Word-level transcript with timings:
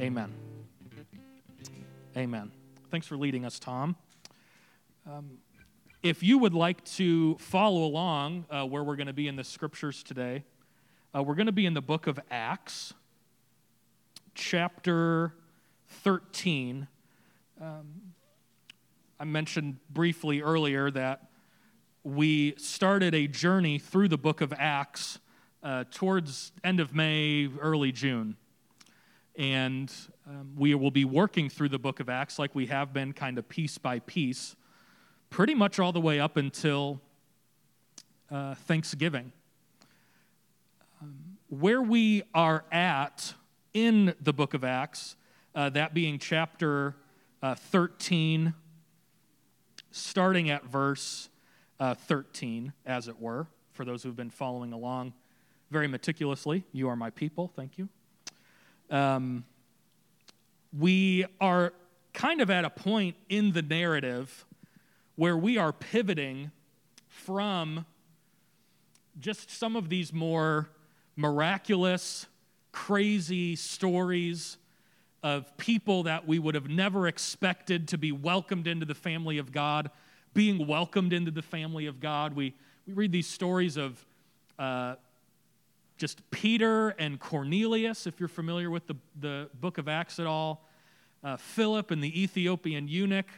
Amen. 0.00 0.32
Amen. 2.16 2.50
Thanks 2.90 3.06
for 3.06 3.16
leading 3.16 3.44
us, 3.44 3.58
Tom. 3.58 3.96
Um, 5.06 5.38
if 6.02 6.22
you 6.22 6.38
would 6.38 6.54
like 6.54 6.84
to 6.96 7.36
follow 7.36 7.84
along 7.84 8.46
uh, 8.50 8.64
where 8.64 8.82
we're 8.82 8.96
going 8.96 9.06
to 9.06 9.12
be 9.12 9.28
in 9.28 9.36
the 9.36 9.44
scriptures 9.44 10.02
today, 10.02 10.44
uh, 11.14 11.22
we're 11.22 11.34
going 11.34 11.46
to 11.46 11.52
be 11.52 11.66
in 11.66 11.74
the 11.74 11.82
book 11.82 12.06
of 12.06 12.18
Acts, 12.30 12.94
chapter 14.34 15.34
13. 16.02 16.88
Um, 17.60 17.86
I 19.20 19.24
mentioned 19.24 19.76
briefly 19.90 20.40
earlier 20.40 20.90
that 20.90 21.28
we 22.02 22.54
started 22.56 23.14
a 23.14 23.28
journey 23.28 23.78
through 23.78 24.08
the 24.08 24.18
book 24.18 24.40
of 24.40 24.52
Acts 24.58 25.18
uh, 25.62 25.84
towards 25.92 26.50
end 26.64 26.80
of 26.80 26.94
May, 26.94 27.48
early 27.60 27.92
June. 27.92 28.36
And 29.36 29.92
um, 30.26 30.52
we 30.56 30.74
will 30.74 30.90
be 30.90 31.04
working 31.04 31.48
through 31.48 31.70
the 31.70 31.78
book 31.78 32.00
of 32.00 32.08
Acts 32.08 32.38
like 32.38 32.54
we 32.54 32.66
have 32.66 32.92
been, 32.92 33.12
kind 33.12 33.38
of 33.38 33.48
piece 33.48 33.78
by 33.78 34.00
piece, 34.00 34.56
pretty 35.30 35.54
much 35.54 35.78
all 35.78 35.92
the 35.92 36.00
way 36.00 36.20
up 36.20 36.36
until 36.36 37.00
uh, 38.30 38.54
Thanksgiving. 38.54 39.32
Um, 41.00 41.38
where 41.48 41.80
we 41.80 42.22
are 42.34 42.64
at 42.70 43.34
in 43.74 44.14
the 44.20 44.32
book 44.32 44.54
of 44.54 44.64
Acts, 44.64 45.16
uh, 45.54 45.70
that 45.70 45.94
being 45.94 46.18
chapter 46.18 46.94
uh, 47.42 47.54
13, 47.54 48.54
starting 49.90 50.50
at 50.50 50.64
verse 50.64 51.28
uh, 51.80 51.94
13, 51.94 52.72
as 52.86 53.08
it 53.08 53.20
were, 53.20 53.46
for 53.72 53.84
those 53.84 54.02
who've 54.02 54.16
been 54.16 54.30
following 54.30 54.72
along 54.72 55.14
very 55.70 55.88
meticulously. 55.88 56.64
You 56.72 56.88
are 56.88 56.96
my 56.96 57.10
people. 57.10 57.50
Thank 57.56 57.78
you. 57.78 57.88
Um, 58.92 59.46
we 60.78 61.24
are 61.40 61.72
kind 62.12 62.42
of 62.42 62.50
at 62.50 62.66
a 62.66 62.70
point 62.70 63.16
in 63.30 63.52
the 63.52 63.62
narrative 63.62 64.44
where 65.16 65.36
we 65.36 65.56
are 65.56 65.72
pivoting 65.72 66.50
from 67.08 67.86
just 69.18 69.50
some 69.50 69.76
of 69.76 69.88
these 69.88 70.12
more 70.12 70.68
miraculous, 71.16 72.26
crazy 72.70 73.56
stories 73.56 74.58
of 75.22 75.56
people 75.56 76.02
that 76.02 76.26
we 76.26 76.38
would 76.38 76.54
have 76.54 76.68
never 76.68 77.08
expected 77.08 77.88
to 77.88 77.96
be 77.96 78.12
welcomed 78.12 78.66
into 78.66 78.84
the 78.84 78.94
family 78.94 79.38
of 79.38 79.52
God, 79.52 79.90
being 80.34 80.66
welcomed 80.66 81.14
into 81.14 81.30
the 81.30 81.40
family 81.40 81.86
of 81.86 81.98
God. 81.98 82.34
We, 82.34 82.54
we 82.86 82.92
read 82.92 83.12
these 83.12 83.26
stories 83.26 83.78
of 83.78 84.04
uh, 84.58 84.96
just 86.02 86.28
Peter 86.32 86.88
and 86.98 87.20
Cornelius, 87.20 88.08
if 88.08 88.18
you're 88.18 88.28
familiar 88.28 88.70
with 88.70 88.88
the, 88.88 88.96
the 89.20 89.48
book 89.60 89.78
of 89.78 89.86
Acts 89.86 90.18
at 90.18 90.26
all, 90.26 90.68
uh, 91.22 91.36
Philip 91.36 91.92
and 91.92 92.02
the 92.02 92.20
Ethiopian 92.20 92.88
eunuch. 92.88 93.28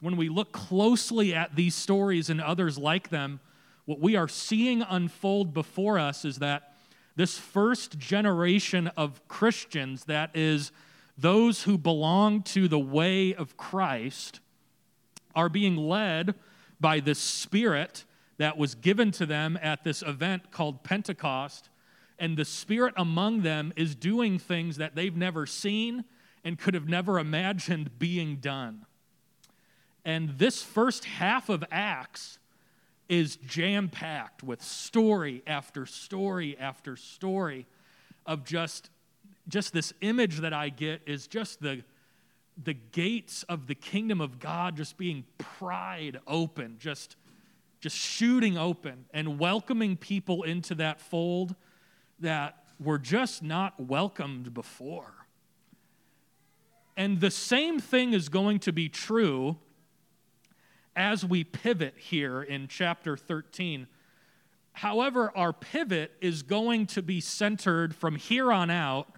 When 0.00 0.16
we 0.16 0.30
look 0.30 0.50
closely 0.50 1.34
at 1.34 1.54
these 1.54 1.74
stories 1.74 2.30
and 2.30 2.40
others 2.40 2.78
like 2.78 3.10
them, 3.10 3.40
what 3.84 4.00
we 4.00 4.16
are 4.16 4.26
seeing 4.26 4.80
unfold 4.80 5.52
before 5.52 5.98
us 5.98 6.24
is 6.24 6.38
that 6.38 6.72
this 7.14 7.36
first 7.36 7.98
generation 7.98 8.86
of 8.96 9.20
Christians, 9.28 10.04
that 10.04 10.30
is, 10.34 10.72
those 11.18 11.64
who 11.64 11.76
belong 11.76 12.42
to 12.44 12.68
the 12.68 12.78
way 12.78 13.34
of 13.34 13.58
Christ, 13.58 14.40
are 15.36 15.50
being 15.50 15.76
led 15.76 16.34
by 16.80 17.00
the 17.00 17.14
Spirit 17.14 18.06
that 18.38 18.56
was 18.56 18.74
given 18.74 19.10
to 19.10 19.26
them 19.26 19.58
at 19.60 19.84
this 19.84 20.00
event 20.00 20.50
called 20.50 20.84
Pentecost 20.84 21.68
and 22.18 22.36
the 22.36 22.44
Spirit 22.44 22.94
among 22.96 23.42
them 23.42 23.72
is 23.76 23.94
doing 23.94 24.38
things 24.38 24.76
that 24.76 24.94
they've 24.94 25.16
never 25.16 25.46
seen 25.46 26.04
and 26.44 26.58
could 26.58 26.74
have 26.74 26.88
never 26.88 27.18
imagined 27.18 27.98
being 27.98 28.36
done. 28.36 28.86
And 30.04 30.30
this 30.38 30.62
first 30.62 31.04
half 31.04 31.48
of 31.48 31.64
Acts 31.70 32.38
is 33.08 33.36
jam 33.36 33.88
packed 33.88 34.42
with 34.42 34.62
story 34.62 35.42
after 35.46 35.86
story 35.86 36.56
after 36.58 36.96
story 36.96 37.66
of 38.26 38.44
just 38.44 38.90
just 39.46 39.74
this 39.74 39.92
image 40.00 40.38
that 40.38 40.54
I 40.54 40.70
get 40.70 41.02
is 41.06 41.26
just 41.26 41.60
the 41.60 41.82
the 42.62 42.74
gates 42.74 43.42
of 43.44 43.66
the 43.66 43.74
kingdom 43.74 44.20
of 44.20 44.38
God 44.38 44.76
just 44.76 44.96
being 44.96 45.24
pried 45.38 46.20
open, 46.26 46.76
just 46.78 47.16
just 47.80 47.96
shooting 47.96 48.56
open 48.56 49.04
and 49.12 49.38
welcoming 49.38 49.96
people 49.96 50.42
into 50.44 50.74
that 50.76 51.00
fold 51.00 51.54
that 52.20 52.64
were 52.80 52.98
just 52.98 53.42
not 53.42 53.78
welcomed 53.80 54.52
before. 54.54 55.12
And 56.96 57.20
the 57.20 57.30
same 57.30 57.80
thing 57.80 58.12
is 58.12 58.28
going 58.28 58.60
to 58.60 58.72
be 58.72 58.88
true 58.88 59.56
as 60.96 61.24
we 61.24 61.42
pivot 61.42 61.94
here 61.96 62.42
in 62.42 62.68
chapter 62.68 63.16
13. 63.16 63.86
However, 64.72 65.32
our 65.36 65.52
pivot 65.52 66.12
is 66.20 66.42
going 66.42 66.86
to 66.88 67.02
be 67.02 67.20
centered 67.20 67.94
from 67.94 68.16
here 68.16 68.52
on 68.52 68.70
out 68.70 69.08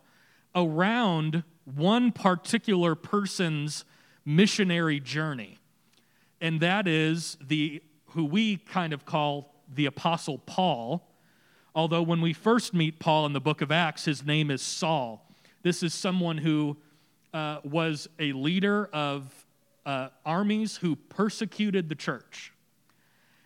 around 0.55 1.45
one 1.65 2.13
particular 2.13 2.95
person's 2.95 3.84
missionary 4.25 5.01
journey. 5.01 5.59
And 6.41 6.61
that 6.61 6.87
is 6.87 7.37
the 7.47 7.83
who 8.11 8.25
we 8.25 8.57
kind 8.57 8.93
of 8.93 9.05
call 9.05 9.55
the 9.73 9.87
apostle 9.87 10.39
Paul 10.39 11.07
Although, 11.77 12.05
when 12.05 12.23
we 12.23 12.33
first 12.33 12.73
meet 12.73 12.99
Paul 12.99 13.27
in 13.27 13.35
the 13.35 13.41
book 13.41 13.61
of 13.61 13.71
Acts, 13.71 14.07
his 14.07 14.25
name 14.25 14.51
is 14.51 14.63
Saul. 14.63 15.29
This 15.63 15.83
is 15.83 15.93
someone 15.93 16.39
who 16.39 16.79
uh, 17.35 17.59
was 17.65 18.09
a 18.19 18.33
leader 18.33 18.87
of 18.95 19.47
uh, 19.85 20.09
armies 20.25 20.79
who 20.79 20.97
persecuted 20.97 21.91
the 21.91 21.95
church. 21.95 22.55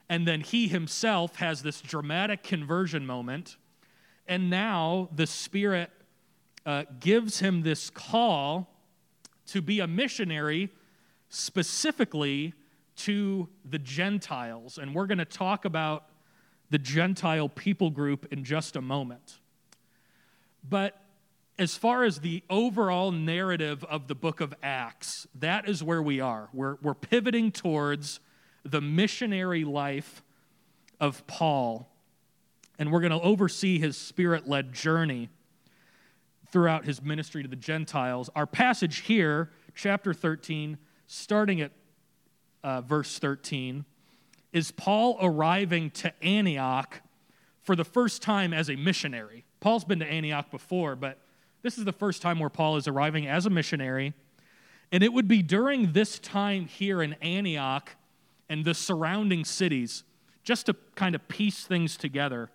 And 0.09 0.29
then 0.29 0.43
he 0.43 0.69
himself 0.69 1.37
has 1.37 1.63
this 1.63 1.81
dramatic 1.81 2.45
conversion 2.45 3.05
moment. 3.05 3.57
And 4.29 4.49
now 4.49 5.09
the 5.13 5.27
Spirit 5.27 5.91
uh, 6.65 6.85
gives 7.01 7.41
him 7.41 7.63
this 7.63 7.91
call 7.91 8.73
to 9.47 9.61
be 9.61 9.81
a 9.81 9.89
missionary 9.89 10.71
specifically 11.31 12.55
to 12.99 13.49
the 13.65 13.81
Gentiles. 13.81 14.79
And 14.79 14.95
we're 14.95 15.07
going 15.07 15.19
to 15.19 15.25
talk 15.25 15.65
about 15.65 16.10
the 16.71 16.79
Gentile 16.79 17.49
people 17.49 17.91
group 17.91 18.33
in 18.33 18.45
just 18.45 18.77
a 18.77 18.81
moment. 18.81 19.39
But 20.69 21.01
as 21.59 21.77
far 21.77 22.05
as 22.05 22.21
the 22.21 22.43
overall 22.49 23.13
narrative 23.13 23.85
of 23.85 24.09
the 24.09 24.15
book 24.15 24.41
of 24.41 24.55
Acts, 24.63 25.27
that 25.35 25.69
is 25.69 25.83
where 25.83 26.03
we 26.03 26.21
are. 26.21 26.49
We're, 26.53 26.77
we're 26.81 26.95
pivoting 26.95 27.53
towards 27.53 28.21
the 28.65 28.81
missionary 28.81 29.65
life 29.65 30.23
of 31.01 31.27
Paul, 31.27 31.89
and 32.79 32.91
we're 32.91 33.01
going 33.01 33.13
to 33.13 33.21
oversee 33.21 33.79
his 33.79 33.97
spirit 33.97 34.49
led 34.49 34.73
journey 34.73 35.29
throughout 36.51 36.85
his 36.85 37.03
ministry 37.03 37.43
to 37.43 37.49
the 37.49 37.57
Gentiles. 37.57 38.31
Our 38.35 38.47
passage 38.47 39.01
here, 39.01 39.51
chapter 39.75 40.15
13, 40.15 40.79
starting 41.07 41.61
at 41.61 41.73
uh, 42.63 42.81
verse 42.81 43.19
13, 43.19 43.85
is 44.53 44.71
Paul 44.73 45.17
arriving 45.21 45.91
to 45.91 46.13
Antioch 46.25 47.01
for 47.63 47.77
the 47.77 47.85
first 47.85 48.23
time 48.23 48.53
as 48.53 48.69
a 48.69 48.77
missionary. 48.77 49.45
Paul's 49.61 49.85
been 49.85 50.01
to 50.01 50.07
Antioch 50.07 50.51
before, 50.51 50.97
but 50.97 51.19
this 51.63 51.79
is 51.79 51.85
the 51.85 51.93
first 51.93 52.23
time 52.23 52.39
where 52.39 52.51
Paul 52.51 52.77
is 52.77 52.89
arriving 52.89 53.27
as 53.27 53.47
a 53.47 53.51
missionary. 53.51 54.15
And 54.93 55.03
it 55.03 55.13
would 55.13 55.29
be 55.29 55.43
during 55.43 55.93
this 55.93 56.19
time 56.19 56.67
here 56.67 57.03
in 57.03 57.15
Antioch 57.15 57.95
and 58.49 58.65
the 58.65 58.75
surrounding 58.75 59.45
cities, 59.45 60.03
just 60.43 60.67
to 60.67 60.75
kind 60.97 61.15
of 61.15 61.29
piece 61.29 61.65
things 61.65 61.97
together, 61.97 62.51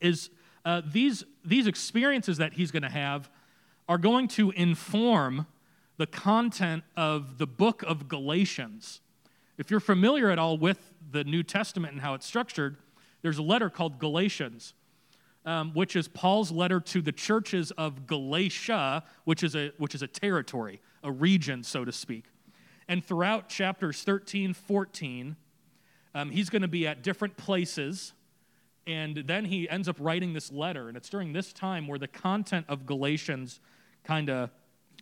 is 0.00 0.30
uh, 0.64 0.80
these, 0.86 1.24
these 1.44 1.66
experiences 1.66 2.38
that 2.38 2.54
he's 2.54 2.70
going 2.70 2.82
to 2.82 2.88
have 2.88 3.28
are 3.88 3.98
going 3.98 4.28
to 4.28 4.50
inform 4.52 5.46
the 5.98 6.06
content 6.06 6.82
of 6.96 7.38
the 7.38 7.46
book 7.46 7.82
of 7.82 8.08
Galatians. 8.08 9.00
If 9.56 9.70
you're 9.70 9.80
familiar 9.80 10.30
at 10.30 10.38
all 10.38 10.58
with 10.58 10.90
the 11.12 11.22
New 11.22 11.44
Testament 11.44 11.92
and 11.92 12.02
how 12.02 12.14
it's 12.14 12.26
structured, 12.26 12.76
there's 13.22 13.38
a 13.38 13.42
letter 13.42 13.70
called 13.70 14.00
Galatians, 14.00 14.74
um, 15.46 15.72
which 15.74 15.94
is 15.94 16.08
Paul's 16.08 16.50
letter 16.50 16.80
to 16.80 17.00
the 17.00 17.12
churches 17.12 17.70
of 17.72 18.06
Galatia, 18.06 19.04
which 19.24 19.44
is, 19.44 19.54
a, 19.54 19.70
which 19.78 19.94
is 19.94 20.02
a 20.02 20.08
territory, 20.08 20.80
a 21.04 21.12
region, 21.12 21.62
so 21.62 21.84
to 21.84 21.92
speak. 21.92 22.24
And 22.88 23.04
throughout 23.04 23.48
chapters 23.48 24.02
13, 24.02 24.54
14, 24.54 25.36
um, 26.16 26.30
he's 26.30 26.50
going 26.50 26.62
to 26.62 26.68
be 26.68 26.86
at 26.86 27.02
different 27.02 27.36
places. 27.36 28.12
And 28.88 29.16
then 29.16 29.44
he 29.44 29.68
ends 29.68 29.88
up 29.88 29.96
writing 30.00 30.32
this 30.32 30.50
letter. 30.50 30.88
And 30.88 30.96
it's 30.96 31.08
during 31.08 31.32
this 31.32 31.52
time 31.52 31.86
where 31.86 31.98
the 31.98 32.08
content 32.08 32.66
of 32.68 32.86
Galatians 32.86 33.60
kind 34.02 34.28
of 34.28 34.50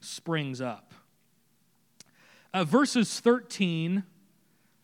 springs 0.02 0.60
up. 0.60 0.93
Uh, 2.54 2.64
verses 2.64 3.19
13 3.19 4.04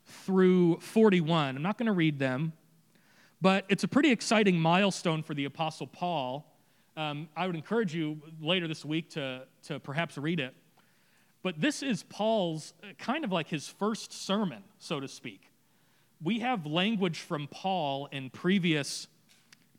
through 0.08 0.78
41. 0.80 1.56
I'm 1.56 1.62
not 1.62 1.78
going 1.78 1.86
to 1.86 1.92
read 1.92 2.18
them, 2.18 2.52
but 3.40 3.64
it's 3.68 3.84
a 3.84 3.88
pretty 3.88 4.10
exciting 4.10 4.58
milestone 4.58 5.22
for 5.22 5.34
the 5.34 5.44
Apostle 5.44 5.86
Paul 5.86 6.44
Um, 6.96 7.28
I 7.36 7.46
would 7.46 7.54
encourage 7.54 7.94
you 7.94 8.20
later 8.40 8.66
this 8.66 8.84
week 8.84 9.10
to, 9.10 9.46
to 9.64 9.78
perhaps 9.78 10.18
read 10.18 10.40
it. 10.40 10.52
But 11.44 11.60
this 11.60 11.82
is 11.82 12.02
Paul's 12.02 12.74
uh, 12.82 12.88
kind 12.98 13.24
of 13.24 13.30
like 13.30 13.48
his 13.48 13.68
first 13.68 14.12
sermon, 14.12 14.64
so 14.78 14.98
to 14.98 15.06
speak. 15.06 15.52
We 16.20 16.40
have 16.40 16.66
language 16.66 17.20
from 17.20 17.46
Paul 17.46 18.08
in 18.10 18.30
previous 18.30 19.06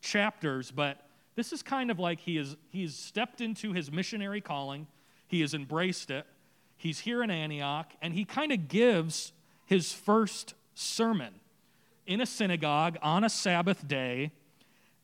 chapters, 0.00 0.70
but 0.70 1.06
this 1.36 1.52
is 1.52 1.62
kind 1.62 1.90
of 1.90 1.98
like 1.98 2.20
he 2.20 2.38
is 2.38 2.56
he's 2.70 2.96
stepped 2.96 3.42
into 3.42 3.72
his 3.72 3.92
missionary 3.92 4.40
calling, 4.40 4.86
he 5.28 5.42
has 5.42 5.52
embraced 5.52 6.10
it. 6.10 6.26
He's 6.76 7.00
here 7.00 7.22
in 7.22 7.30
Antioch, 7.30 7.92
and 8.00 8.14
he 8.14 8.24
kind 8.24 8.52
of 8.52 8.68
gives 8.68 9.32
his 9.70 9.92
first 9.92 10.54
sermon 10.74 11.32
in 12.04 12.20
a 12.20 12.26
synagogue 12.26 12.98
on 13.02 13.22
a 13.22 13.30
Sabbath 13.30 13.86
day 13.86 14.32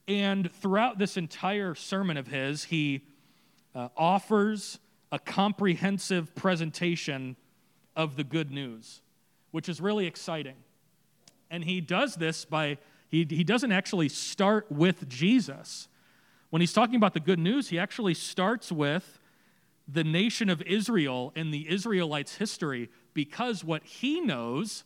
and 0.08 0.50
throughout 0.50 0.98
this 0.98 1.16
entire 1.16 1.76
sermon 1.76 2.16
of 2.16 2.26
his, 2.26 2.64
he 2.64 3.04
uh, 3.76 3.88
offers 3.96 4.80
a 5.12 5.20
comprehensive 5.20 6.34
presentation 6.34 7.36
of 7.94 8.16
the 8.16 8.24
good 8.24 8.50
news, 8.50 9.02
which 9.52 9.68
is 9.68 9.80
really 9.80 10.06
exciting. 10.06 10.56
And 11.48 11.62
he 11.62 11.80
does 11.80 12.16
this 12.16 12.44
by, 12.44 12.78
he, 13.08 13.24
he 13.28 13.44
doesn't 13.44 13.70
actually 13.70 14.08
start 14.08 14.66
with 14.68 15.08
Jesus. 15.08 15.86
When 16.50 16.58
he's 16.58 16.72
talking 16.72 16.96
about 16.96 17.14
the 17.14 17.20
good 17.20 17.38
news, 17.38 17.68
he 17.68 17.78
actually 17.78 18.14
starts 18.14 18.72
with 18.72 19.20
the 19.86 20.02
nation 20.02 20.48
of 20.48 20.60
Israel 20.62 21.32
and 21.36 21.54
the 21.54 21.68
Israelites' 21.68 22.36
history 22.36 22.90
because 23.16 23.64
what 23.64 23.82
he 23.82 24.20
knows 24.20 24.84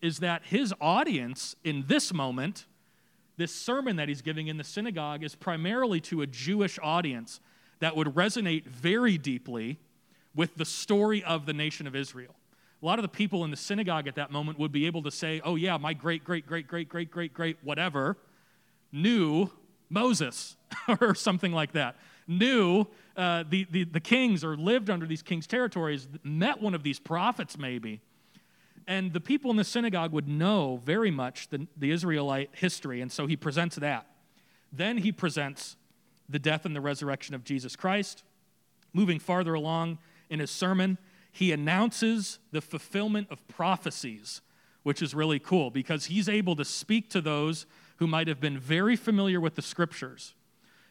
is 0.00 0.20
that 0.20 0.42
his 0.46 0.74
audience 0.80 1.54
in 1.62 1.84
this 1.86 2.12
moment 2.12 2.64
this 3.36 3.54
sermon 3.54 3.96
that 3.96 4.08
he's 4.08 4.20
giving 4.20 4.48
in 4.48 4.56
the 4.56 4.64
synagogue 4.64 5.22
is 5.22 5.36
primarily 5.36 6.00
to 6.00 6.22
a 6.22 6.26
Jewish 6.26 6.76
audience 6.82 7.38
that 7.78 7.94
would 7.94 8.08
resonate 8.08 8.64
very 8.64 9.16
deeply 9.16 9.78
with 10.34 10.56
the 10.56 10.64
story 10.64 11.22
of 11.22 11.46
the 11.46 11.52
nation 11.52 11.86
of 11.86 11.94
Israel. 11.94 12.34
A 12.82 12.86
lot 12.86 12.98
of 12.98 13.04
the 13.04 13.08
people 13.08 13.44
in 13.44 13.52
the 13.52 13.56
synagogue 13.56 14.08
at 14.08 14.16
that 14.16 14.32
moment 14.32 14.58
would 14.58 14.72
be 14.72 14.86
able 14.86 15.04
to 15.04 15.12
say, 15.12 15.40
oh, 15.44 15.54
yeah, 15.54 15.76
my 15.76 15.94
great, 15.94 16.24
great, 16.24 16.46
great, 16.48 16.66
great, 16.66 16.88
great, 16.88 17.12
great, 17.12 17.32
great, 17.32 17.58
whatever, 17.62 18.16
knew 18.90 19.50
Moses 19.88 20.56
or 21.00 21.14
something 21.14 21.52
like 21.52 21.72
that, 21.72 21.94
knew 22.28 22.86
uh, 23.16 23.42
the, 23.48 23.66
the, 23.70 23.84
the 23.84 24.00
kings 24.00 24.44
or 24.44 24.56
lived 24.56 24.90
under 24.90 25.06
these 25.06 25.22
kings' 25.22 25.46
territories, 25.46 26.06
met 26.22 26.60
one 26.62 26.74
of 26.74 26.82
these 26.82 27.00
prophets 27.00 27.58
maybe. 27.58 28.00
And 28.86 29.12
the 29.12 29.20
people 29.20 29.50
in 29.50 29.56
the 29.56 29.64
synagogue 29.64 30.12
would 30.12 30.28
know 30.28 30.80
very 30.84 31.10
much 31.10 31.48
the, 31.48 31.66
the 31.76 31.90
Israelite 31.90 32.50
history, 32.52 33.00
and 33.00 33.10
so 33.10 33.26
he 33.26 33.36
presents 33.36 33.76
that. 33.76 34.06
Then 34.72 34.98
he 34.98 35.12
presents 35.12 35.76
the 36.28 36.38
death 36.38 36.64
and 36.64 36.76
the 36.76 36.80
resurrection 36.80 37.34
of 37.34 37.44
Jesus 37.44 37.76
Christ. 37.76 38.22
Moving 38.92 39.18
farther 39.18 39.54
along 39.54 39.98
in 40.30 40.40
his 40.40 40.50
sermon, 40.50 40.98
he 41.32 41.52
announces 41.52 42.38
the 42.50 42.60
fulfillment 42.60 43.28
of 43.30 43.46
prophecies, 43.48 44.40
which 44.82 45.02
is 45.02 45.14
really 45.14 45.38
cool 45.38 45.70
because 45.70 46.06
he's 46.06 46.28
able 46.28 46.56
to 46.56 46.64
speak 46.64 47.10
to 47.10 47.20
those 47.20 47.66
who 47.96 48.06
might 48.06 48.28
have 48.28 48.40
been 48.40 48.58
very 48.58 48.96
familiar 48.96 49.40
with 49.40 49.54
the 49.54 49.62
scriptures 49.62 50.34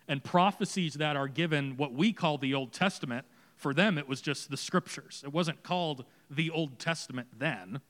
and 0.08 0.24
prophecies 0.24 0.96
that 0.96 1.16
are 1.16 1.28
given 1.28 1.78
what 1.78 1.94
we 1.94 2.14
call 2.14 2.38
the 2.38 2.54
Old 2.54 2.72
Testament. 2.72 3.26
For 3.56 3.74
them, 3.74 3.98
it 3.98 4.08
was 4.08 4.22
just 4.22 4.50
the 4.52 4.58
scriptures. 4.58 5.24
It 5.26 5.34
wasn't 5.34 5.64
called 5.64 6.06
the 6.30 6.50
Old 6.52 6.80
Testament 6.80 7.28
then, 7.38 7.82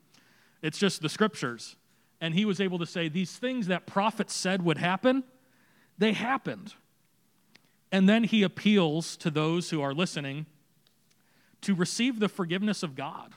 it's 0.62 0.78
just 0.78 1.02
the 1.02 1.10
scriptures. 1.10 1.76
And 2.20 2.34
he 2.34 2.46
was 2.46 2.60
able 2.60 2.80
to 2.80 2.86
say, 2.88 3.10
These 3.10 3.36
things 3.38 3.68
that 3.68 3.86
prophets 3.86 4.34
said 4.34 4.64
would 4.64 4.78
happen, 4.78 5.24
they 5.98 6.14
happened. 6.14 6.74
And 7.92 8.10
then 8.10 8.24
he 8.24 8.44
appeals 8.44 9.16
to 9.18 9.30
those 9.30 9.70
who 9.70 9.82
are 9.82 9.94
listening 9.94 10.46
to 11.62 11.74
receive 11.74 12.20
the 12.20 12.28
forgiveness 12.28 12.84
of 12.84 12.96
God. 12.96 13.34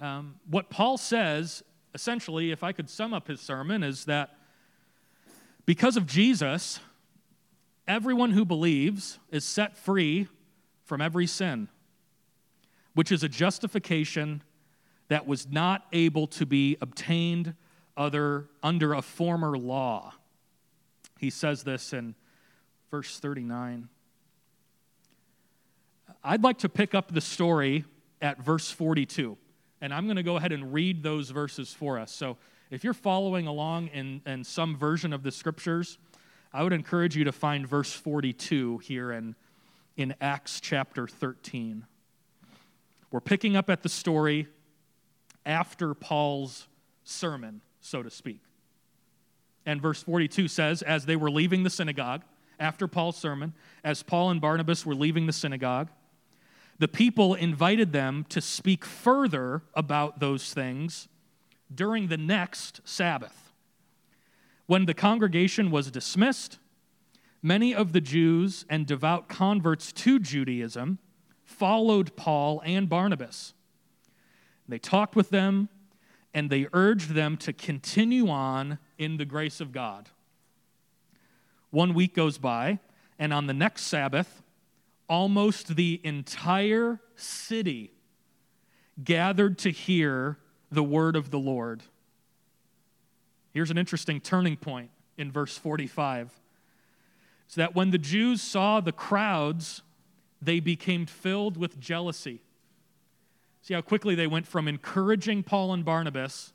Um, 0.00 0.36
what 0.48 0.70
Paul 0.70 0.96
says, 0.96 1.62
essentially, 1.94 2.50
if 2.50 2.64
I 2.64 2.72
could 2.72 2.88
sum 2.88 3.12
up 3.12 3.28
his 3.28 3.40
sermon, 3.40 3.82
is 3.82 4.06
that 4.06 4.36
because 5.66 5.96
of 5.96 6.06
Jesus, 6.06 6.80
everyone 7.90 8.30
who 8.30 8.44
believes 8.44 9.18
is 9.30 9.44
set 9.44 9.76
free 9.76 10.28
from 10.84 11.02
every 11.02 11.26
sin 11.26 11.68
which 12.94 13.12
is 13.12 13.22
a 13.22 13.28
justification 13.28 14.42
that 15.08 15.26
was 15.26 15.48
not 15.50 15.86
able 15.92 16.26
to 16.26 16.46
be 16.46 16.76
obtained 16.80 17.54
other, 17.96 18.48
under 18.62 18.94
a 18.94 19.02
former 19.02 19.56
law. 19.56 20.12
He 21.18 21.30
says 21.30 21.62
this 21.62 21.92
in 21.92 22.14
verse 22.90 23.18
39. 23.18 23.88
I'd 26.22 26.42
like 26.42 26.58
to 26.58 26.68
pick 26.68 26.94
up 26.94 27.12
the 27.12 27.20
story 27.20 27.84
at 28.20 28.42
verse 28.42 28.70
42, 28.70 29.36
and 29.80 29.94
I'm 29.94 30.04
going 30.04 30.16
to 30.16 30.22
go 30.22 30.36
ahead 30.36 30.52
and 30.52 30.72
read 30.72 31.02
those 31.02 31.30
verses 31.30 31.72
for 31.72 31.98
us. 31.98 32.12
So 32.12 32.36
if 32.70 32.84
you're 32.84 32.94
following 32.94 33.46
along 33.46 33.88
in, 33.88 34.20
in 34.26 34.44
some 34.44 34.76
version 34.76 35.12
of 35.12 35.22
the 35.22 35.32
scriptures, 35.32 35.98
I 36.52 36.64
would 36.64 36.72
encourage 36.72 37.16
you 37.16 37.24
to 37.24 37.32
find 37.32 37.66
verse 37.66 37.92
42 37.92 38.78
here 38.78 39.12
in, 39.12 39.36
in 39.96 40.14
Acts 40.20 40.60
chapter 40.60 41.06
13. 41.06 41.84
We're 43.12 43.20
picking 43.20 43.56
up 43.56 43.70
at 43.70 43.82
the 43.82 43.88
story 43.88 44.48
after 45.46 45.94
Paul's 45.94 46.66
sermon, 47.04 47.60
so 47.80 48.02
to 48.02 48.10
speak. 48.10 48.40
And 49.64 49.80
verse 49.80 50.02
42 50.02 50.48
says, 50.48 50.82
As 50.82 51.06
they 51.06 51.16
were 51.16 51.30
leaving 51.30 51.62
the 51.62 51.70
synagogue, 51.70 52.22
after 52.58 52.88
Paul's 52.88 53.16
sermon, 53.16 53.54
as 53.84 54.02
Paul 54.02 54.30
and 54.30 54.40
Barnabas 54.40 54.84
were 54.84 54.94
leaving 54.94 55.26
the 55.26 55.32
synagogue, 55.32 55.88
the 56.78 56.88
people 56.88 57.34
invited 57.34 57.92
them 57.92 58.24
to 58.30 58.40
speak 58.40 58.84
further 58.84 59.62
about 59.74 60.18
those 60.18 60.52
things 60.52 61.08
during 61.72 62.08
the 62.08 62.16
next 62.16 62.80
Sabbath. 62.84 63.49
When 64.70 64.86
the 64.86 64.94
congregation 64.94 65.72
was 65.72 65.90
dismissed, 65.90 66.60
many 67.42 67.74
of 67.74 67.92
the 67.92 68.00
Jews 68.00 68.64
and 68.70 68.86
devout 68.86 69.28
converts 69.28 69.90
to 69.94 70.20
Judaism 70.20 71.00
followed 71.42 72.14
Paul 72.14 72.62
and 72.64 72.88
Barnabas. 72.88 73.52
They 74.68 74.78
talked 74.78 75.16
with 75.16 75.30
them 75.30 75.70
and 76.32 76.50
they 76.50 76.68
urged 76.72 77.14
them 77.14 77.36
to 77.38 77.52
continue 77.52 78.28
on 78.28 78.78
in 78.96 79.16
the 79.16 79.24
grace 79.24 79.60
of 79.60 79.72
God. 79.72 80.08
One 81.70 81.92
week 81.92 82.14
goes 82.14 82.38
by, 82.38 82.78
and 83.18 83.32
on 83.32 83.48
the 83.48 83.52
next 83.52 83.86
Sabbath, 83.86 84.40
almost 85.08 85.74
the 85.74 86.00
entire 86.04 87.00
city 87.16 87.90
gathered 89.02 89.58
to 89.58 89.70
hear 89.72 90.38
the 90.70 90.84
word 90.84 91.16
of 91.16 91.32
the 91.32 91.40
Lord. 91.40 91.82
Here's 93.52 93.70
an 93.70 93.78
interesting 93.78 94.20
turning 94.20 94.56
point 94.56 94.90
in 95.16 95.30
verse 95.32 95.56
45. 95.56 96.30
It's 97.46 97.54
that 97.56 97.74
when 97.74 97.90
the 97.90 97.98
Jews 97.98 98.40
saw 98.40 98.80
the 98.80 98.92
crowds 98.92 99.82
they 100.42 100.60
became 100.60 101.06
filled 101.06 101.56
with 101.56 101.78
jealousy. 101.78 102.40
See 103.62 103.74
how 103.74 103.82
quickly 103.82 104.14
they 104.14 104.26
went 104.26 104.46
from 104.46 104.68
encouraging 104.68 105.42
Paul 105.42 105.72
and 105.72 105.84
Barnabas. 105.84 106.52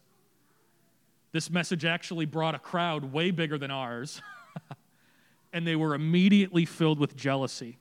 This 1.31 1.49
message 1.49 1.85
actually 1.85 2.25
brought 2.25 2.55
a 2.55 2.59
crowd 2.59 3.11
way 3.11 3.29
bigger 3.31 3.57
than 3.57 3.69
ours, 3.69 4.21
and 5.53 5.67
they 5.67 5.75
were 5.75 5.93
immediately 5.93 6.65
filled 6.65 6.97
with 6.97 7.15
jealousy. 7.15 7.77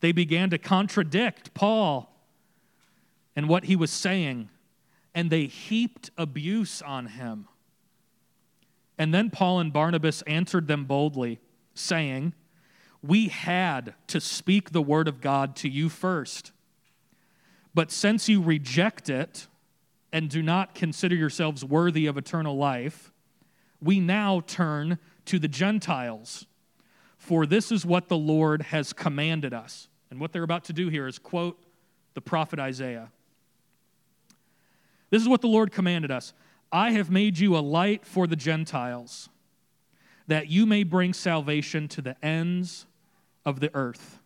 They 0.00 0.12
began 0.12 0.50
to 0.50 0.58
contradict 0.58 1.54
Paul 1.54 2.12
and 3.36 3.48
what 3.48 3.64
he 3.64 3.76
was 3.76 3.90
saying, 3.90 4.48
and 5.14 5.30
they 5.30 5.46
heaped 5.46 6.10
abuse 6.16 6.82
on 6.82 7.06
him. 7.06 7.48
And 8.98 9.12
then 9.12 9.30
Paul 9.30 9.60
and 9.60 9.72
Barnabas 9.72 10.22
answered 10.22 10.68
them 10.68 10.84
boldly, 10.84 11.40
saying, 11.74 12.34
we 13.02 13.28
had 13.28 13.94
to 14.06 14.20
speak 14.20 14.70
the 14.70 14.82
word 14.82 15.08
of 15.08 15.20
God 15.20 15.56
to 15.56 15.68
you 15.68 15.88
first. 15.88 16.52
But 17.74 17.90
since 17.90 18.28
you 18.28 18.40
reject 18.40 19.08
it 19.08 19.48
and 20.12 20.30
do 20.30 20.42
not 20.42 20.74
consider 20.74 21.16
yourselves 21.16 21.64
worthy 21.64 22.06
of 22.06 22.16
eternal 22.16 22.56
life, 22.56 23.12
we 23.80 23.98
now 23.98 24.42
turn 24.46 24.98
to 25.24 25.38
the 25.38 25.48
Gentiles. 25.48 26.46
For 27.16 27.46
this 27.46 27.72
is 27.72 27.84
what 27.84 28.08
the 28.08 28.16
Lord 28.16 28.62
has 28.62 28.92
commanded 28.92 29.52
us. 29.52 29.88
And 30.10 30.20
what 30.20 30.32
they're 30.32 30.42
about 30.42 30.64
to 30.64 30.72
do 30.72 30.88
here 30.88 31.08
is 31.08 31.18
quote 31.18 31.58
the 32.14 32.20
prophet 32.20 32.60
Isaiah. 32.60 33.10
This 35.12 35.20
is 35.20 35.28
what 35.28 35.42
the 35.42 35.46
Lord 35.46 35.70
commanded 35.72 36.10
us 36.10 36.32
I 36.72 36.92
have 36.92 37.10
made 37.10 37.38
you 37.38 37.54
a 37.54 37.60
light 37.60 38.06
for 38.06 38.26
the 38.26 38.34
Gentiles, 38.34 39.28
that 40.26 40.48
you 40.48 40.64
may 40.64 40.84
bring 40.84 41.12
salvation 41.12 41.86
to 41.88 42.00
the 42.00 42.16
ends 42.24 42.86
of 43.44 43.60
the 43.60 43.70
earth. 43.74 44.20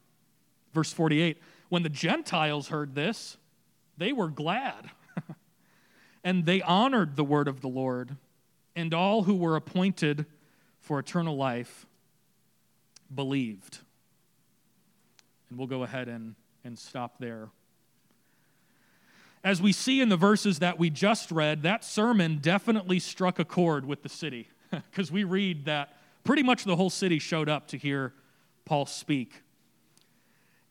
Verse 0.73 0.93
48 0.93 1.43
When 1.71 1.83
the 1.83 1.89
Gentiles 1.89 2.69
heard 2.69 2.95
this, 2.95 3.37
they 3.99 4.13
were 4.13 4.29
glad, 4.29 4.91
and 6.25 6.47
they 6.47 6.63
honored 6.63 7.17
the 7.17 7.25
word 7.25 7.49
of 7.49 7.63
the 7.63 7.69
Lord, 7.69 8.17
and 8.77 8.95
all 8.95 9.25
who 9.25 9.35
were 9.35 9.57
appointed 9.57 10.25
for 10.79 11.01
eternal 11.01 11.37
life 11.37 11.85
believed. 13.13 13.81
And 15.51 15.59
we'll 15.59 15.67
go 15.67 15.83
ahead 15.83 16.07
and, 16.07 16.37
and 16.63 16.79
stop 16.79 17.19
there. 17.19 17.49
As 19.47 19.63
we 19.63 19.71
see 19.71 20.01
in 20.01 20.09
the 20.09 20.17
verses 20.17 20.59
that 20.59 20.77
we 20.77 20.91
just 20.91 21.31
read, 21.31 21.63
that 21.63 21.85
sermon 21.85 22.39
definitely 22.43 22.99
struck 22.99 23.39
a 23.39 23.45
chord 23.45 23.87
with 23.87 24.03
the 24.03 24.09
city 24.09 24.49
because 24.73 25.13
we 25.13 25.23
read 25.23 25.67
that 25.67 25.97
pretty 26.25 26.43
much 26.43 26.65
the 26.65 26.75
whole 26.75 26.91
city 26.91 27.21
showed 27.21 27.49
up 27.49 27.69
to 27.69 27.79
hear 27.79 28.13
Paul 28.65 28.87
speak. 28.87 29.45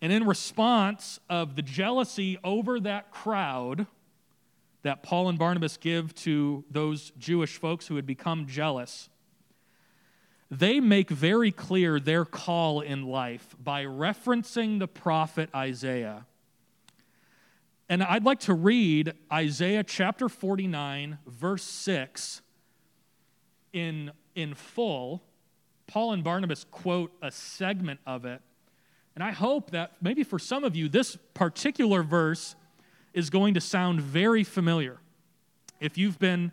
And 0.02 0.12
in 0.12 0.26
response 0.26 1.22
of 1.30 1.56
the 1.56 1.62
jealousy 1.62 2.38
over 2.44 2.82
that 2.82 3.12
crowd 3.12 3.88
that 4.82 5.04
Paul 5.04 5.30
and 5.30 5.40
Barnabas 5.40 5.78
give 5.78 6.14
to 6.16 6.66
those 6.70 7.14
Jewish 7.18 7.56
folks 7.56 7.88
who 7.88 7.96
had 7.96 8.06
become 8.06 8.46
jealous, 8.46 9.08
they 10.52 10.82
make 10.82 11.10
very 11.10 11.54
clear 11.54 11.98
their 11.98 12.26
call 12.26 12.82
in 12.82 13.04
life 13.04 13.56
by 13.58 13.86
referencing 13.86 14.80
the 14.80 14.88
prophet 14.90 15.50
Isaiah. 15.56 16.26
And 17.88 18.02
I'd 18.02 18.24
like 18.24 18.40
to 18.42 18.54
read 18.54 19.14
Isaiah 19.32 19.84
chapter 19.84 20.28
49, 20.28 21.20
verse 21.28 21.64
6 21.64 22.42
in, 23.74 24.12
in 24.34 24.56
full. 24.56 25.22
Paul 25.86 26.14
and 26.14 26.24
Barnabas 26.24 26.66
quote 26.72 27.12
a 27.22 27.30
segment 27.30 28.00
of 28.08 28.26
it. 28.26 28.42
And 29.14 29.24
I 29.24 29.32
hope 29.32 29.72
that 29.72 29.94
maybe 30.02 30.24
for 30.24 30.40
some 30.40 30.64
of 30.64 30.76
you, 30.76 30.90
this 30.90 31.16
particular 31.36 32.02
verse 32.02 32.56
is 33.14 33.30
going 33.30 33.54
to 33.54 33.62
sound 33.62 34.02
very 34.02 34.44
familiar. 34.44 34.98
If 35.80 35.98
you've 35.98 36.18
been 36.18 36.52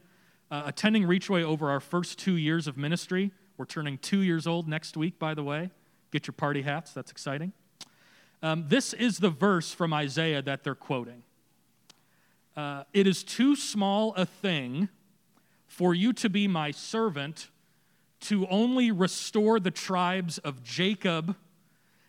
uh, 0.50 0.62
attending 0.66 1.04
Reachway 1.04 1.42
over 1.42 1.70
our 1.70 1.80
first 1.80 2.18
two 2.18 2.36
years 2.36 2.66
of 2.66 2.76
ministry, 2.76 3.32
we're 3.56 3.64
turning 3.64 3.96
two 3.98 4.20
years 4.20 4.46
old 4.46 4.68
next 4.68 4.96
week, 4.98 5.18
by 5.18 5.34
the 5.34 5.42
way. 5.42 5.70
Get 6.10 6.26
your 6.26 6.34
party 6.34 6.62
hats, 6.62 6.92
that's 6.92 7.10
exciting. 7.10 7.52
Um, 8.42 8.64
this 8.68 8.92
is 8.92 9.18
the 9.18 9.30
verse 9.30 9.72
from 9.72 9.92
Isaiah 9.92 10.42
that 10.42 10.64
they're 10.64 10.75
quoting. 10.75 11.22
Uh, 12.56 12.84
it 12.92 13.06
is 13.06 13.22
too 13.22 13.54
small 13.54 14.14
a 14.14 14.26
thing 14.26 14.88
for 15.68 15.94
you 15.94 16.12
to 16.12 16.28
be 16.28 16.49
my 16.49 16.70
servant 16.70 17.49
to 18.20 18.46
only 18.49 18.90
restore 18.90 19.58
the 19.58 19.70
tribes 19.70 20.38
of 20.38 20.62
Jacob 20.62 21.37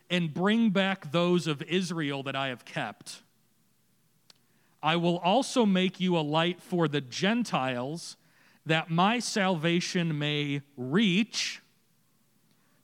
and 0.09 0.33
bring 0.33 0.69
back 0.69 1.11
those 1.11 1.47
of 1.47 1.61
Israel 1.63 2.23
that 2.23 2.35
I 2.35 2.49
have 2.49 2.65
kept. 2.65 3.21
I 4.81 4.95
will 4.97 5.17
also 5.19 5.65
make 5.65 5.99
you 5.99 6.17
a 6.17 6.19
light 6.19 6.61
for 6.61 6.87
the 6.87 6.99
Gentiles, 6.99 8.17
that 8.65 8.89
my 8.89 9.19
salvation 9.19 10.19
may 10.19 10.61
reach 10.75 11.61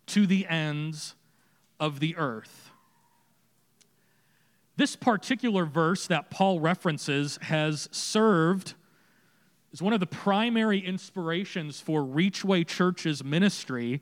to 0.08 0.26
the 0.26 0.48
ends 0.48 1.16
of 1.80 2.00
the 2.00 2.16
earth. 2.16 2.72
This 4.80 4.96
particular 4.96 5.66
verse 5.66 6.08
that 6.08 6.30
Paul 6.30 6.62
references 6.62 7.38
has 7.42 7.90
served 7.92 8.76
as 9.74 9.82
one 9.82 9.92
of 9.92 10.00
the 10.00 10.06
primary 10.06 10.80
inspirations 10.80 11.82
for 11.82 12.02
Reachway 12.02 12.66
Church's 12.66 13.22
ministry 13.22 14.02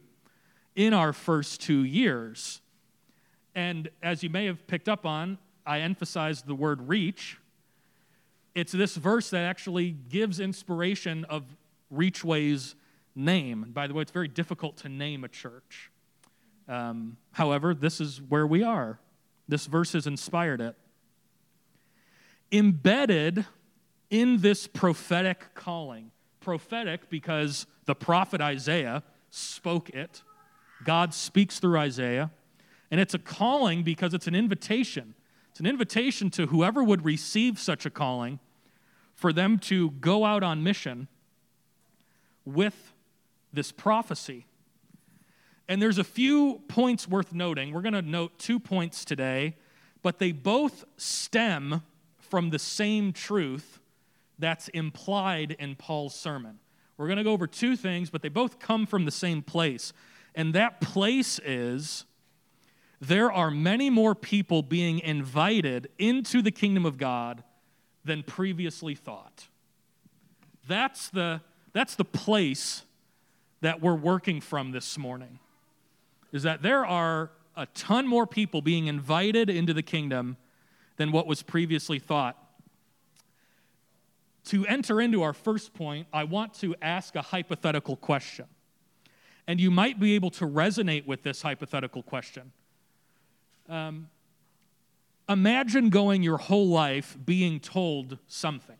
in 0.75 0.93
our 0.93 1.13
first 1.13 1.61
two 1.61 1.83
years. 1.83 2.61
And 3.55 3.89
as 4.03 4.21
you 4.21 4.29
may 4.29 4.45
have 4.45 4.67
picked 4.67 4.87
up 4.87 5.03
on, 5.03 5.39
I 5.65 5.79
emphasized 5.79 6.45
the 6.45 6.53
word 6.53 6.87
reach. 6.87 7.39
It's 8.53 8.71
this 8.71 8.97
verse 8.97 9.31
that 9.31 9.45
actually 9.45 9.97
gives 10.09 10.39
inspiration 10.39 11.25
of 11.25 11.43
Reachway's 11.91 12.75
name. 13.15 13.71
By 13.73 13.87
the 13.87 13.95
way, 13.95 14.03
it's 14.03 14.11
very 14.11 14.27
difficult 14.27 14.77
to 14.77 14.89
name 14.89 15.23
a 15.23 15.27
church. 15.27 15.89
Um, 16.67 17.17
however, 17.31 17.73
this 17.73 17.99
is 17.99 18.21
where 18.21 18.45
we 18.45 18.61
are. 18.61 18.99
This 19.47 19.65
verse 19.65 19.93
has 19.93 20.07
inspired 20.07 20.61
it. 20.61 20.75
Embedded 22.51 23.45
in 24.09 24.41
this 24.41 24.67
prophetic 24.67 25.53
calling, 25.53 26.11
prophetic 26.39 27.09
because 27.09 27.65
the 27.85 27.95
prophet 27.95 28.41
Isaiah 28.41 29.03
spoke 29.29 29.89
it, 29.89 30.23
God 30.83 31.13
speaks 31.13 31.59
through 31.59 31.77
Isaiah, 31.77 32.31
and 32.89 33.01
it's 33.01 33.13
a 33.13 33.19
calling 33.19 33.83
because 33.83 34.13
it's 34.13 34.27
an 34.27 34.35
invitation. 34.35 35.13
It's 35.51 35.59
an 35.59 35.65
invitation 35.65 36.29
to 36.31 36.47
whoever 36.47 36.83
would 36.83 37.03
receive 37.03 37.59
such 37.59 37.85
a 37.85 37.89
calling 37.89 38.39
for 39.13 39.33
them 39.33 39.57
to 39.59 39.91
go 39.91 40.23
out 40.23 40.43
on 40.43 40.63
mission 40.63 41.07
with 42.45 42.93
this 43.51 43.71
prophecy. 43.71 44.45
And 45.69 45.81
there's 45.81 45.97
a 45.97 46.03
few 46.03 46.61
points 46.67 47.07
worth 47.07 47.33
noting. 47.33 47.73
We're 47.73 47.81
going 47.81 47.93
to 47.93 48.01
note 48.01 48.39
two 48.39 48.59
points 48.59 49.03
today, 49.03 49.55
but 50.01 50.19
they 50.19 50.31
both 50.31 50.85
stem 50.95 51.81
from 52.17 52.49
the 52.51 52.59
same 52.59 53.11
truth 53.11 53.79
that's 54.39 54.69
implied 54.69 55.55
in 55.59 55.75
Paul's 55.75 56.15
sermon. 56.15 56.59
We're 56.97 57.07
going 57.07 57.17
to 57.17 57.23
go 57.23 57.31
over 57.31 57.47
two 57.47 57.75
things, 57.75 58.09
but 58.09 58.21
they 58.21 58.29
both 58.29 58.59
come 58.59 58.85
from 58.85 59.05
the 59.05 59.11
same 59.11 59.41
place. 59.41 59.93
And 60.35 60.53
that 60.53 60.79
place 60.79 61.39
is 61.43 62.05
there 63.01 63.31
are 63.31 63.51
many 63.51 63.89
more 63.89 64.15
people 64.15 64.63
being 64.63 64.99
invited 64.99 65.89
into 65.99 66.41
the 66.41 66.51
kingdom 66.51 66.85
of 66.85 66.97
God 66.97 67.43
than 68.05 68.23
previously 68.23 68.95
thought. 68.95 69.47
That's 70.67 71.09
the, 71.09 71.41
that's 71.73 71.95
the 71.95 72.05
place 72.05 72.83
that 73.61 73.81
we're 73.81 73.95
working 73.95 74.39
from 74.39 74.71
this 74.71 74.97
morning 74.97 75.39
is 76.31 76.43
that 76.43 76.61
there 76.61 76.85
are 76.85 77.31
a 77.55 77.65
ton 77.67 78.07
more 78.07 78.27
people 78.27 78.61
being 78.61 78.87
invited 78.87 79.49
into 79.49 79.73
the 79.73 79.81
kingdom 79.81 80.37
than 80.97 81.11
what 81.11 81.27
was 81.27 81.41
previously 81.41 81.99
thought. 81.99 82.37
To 84.45 84.65
enter 84.65 85.01
into 85.01 85.23
our 85.23 85.33
first 85.33 85.73
point, 85.73 86.07
I 86.13 86.23
want 86.23 86.53
to 86.55 86.75
ask 86.81 87.15
a 87.15 87.21
hypothetical 87.21 87.95
question. 87.95 88.45
And 89.47 89.59
you 89.59 89.71
might 89.71 89.99
be 89.99 90.15
able 90.15 90.29
to 90.31 90.45
resonate 90.45 91.05
with 91.05 91.23
this 91.23 91.41
hypothetical 91.41 92.03
question. 92.03 92.51
Um, 93.69 94.09
imagine 95.27 95.89
going 95.89 96.23
your 96.23 96.37
whole 96.37 96.67
life 96.67 97.17
being 97.25 97.59
told 97.59 98.17
something. 98.27 98.77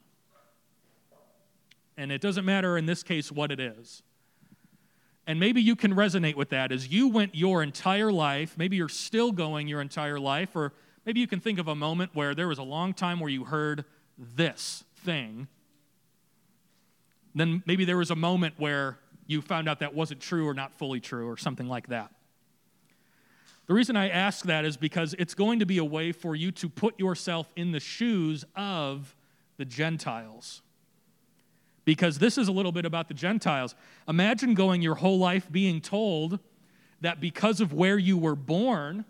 And 1.97 2.11
it 2.11 2.21
doesn't 2.21 2.45
matter 2.45 2.77
in 2.77 2.85
this 2.85 3.01
case 3.01 3.31
what 3.31 3.51
it 3.51 3.59
is. 3.59 4.03
And 5.27 5.41
maybe 5.41 5.61
you 5.61 5.75
can 5.75 5.93
resonate 5.93 6.35
with 6.35 6.49
that 6.49 6.71
as 6.71 6.87
you 6.87 7.09
went 7.09 7.35
your 7.35 7.61
entire 7.61 8.13
life, 8.13 8.57
maybe 8.57 8.77
you're 8.77 8.87
still 8.87 9.33
going 9.33 9.67
your 9.67 9.81
entire 9.81 10.19
life, 10.19 10.55
or 10.55 10.71
maybe 11.05 11.19
you 11.19 11.27
can 11.27 11.41
think 11.41 11.59
of 11.59 11.67
a 11.67 11.75
moment 11.75 12.11
where 12.13 12.33
there 12.33 12.47
was 12.47 12.57
a 12.57 12.63
long 12.63 12.93
time 12.93 13.19
where 13.19 13.29
you 13.29 13.43
heard 13.43 13.83
this 14.17 14.85
thing. 15.03 15.49
Then 17.35 17.61
maybe 17.65 17.83
there 17.83 17.97
was 17.97 18.09
a 18.09 18.15
moment 18.15 18.53
where 18.57 18.99
you 19.27 19.41
found 19.41 19.67
out 19.67 19.81
that 19.81 19.93
wasn't 19.93 20.21
true 20.21 20.47
or 20.47 20.53
not 20.53 20.73
fully 20.73 21.01
true 21.01 21.29
or 21.29 21.35
something 21.35 21.67
like 21.67 21.87
that. 21.87 22.09
The 23.67 23.73
reason 23.73 23.97
I 23.97 24.07
ask 24.07 24.45
that 24.45 24.63
is 24.63 24.77
because 24.77 25.13
it's 25.19 25.33
going 25.33 25.59
to 25.59 25.65
be 25.65 25.77
a 25.77 25.83
way 25.83 26.13
for 26.13 26.37
you 26.37 26.51
to 26.53 26.69
put 26.69 26.97
yourself 26.97 27.51
in 27.57 27.73
the 27.73 27.81
shoes 27.81 28.45
of 28.55 29.13
the 29.57 29.65
Gentiles 29.65 30.61
because 31.87 32.19
this 32.19 32.37
is 32.37 32.49
a 32.49 32.51
little 32.51 32.73
bit 32.73 32.83
about 32.83 33.07
the 33.07 33.13
Gentiles. 33.13 33.73
Imagine 34.09 34.55
going 34.55 34.81
your 34.81 34.95
whole 34.95 35.17
life 35.19 35.49
being 35.49 35.79
told 35.79 36.37
that 36.99 37.21
because 37.21 37.61
of 37.61 37.71
where 37.71 37.97
you 37.97 38.17
were 38.17 38.35
born 38.35 39.05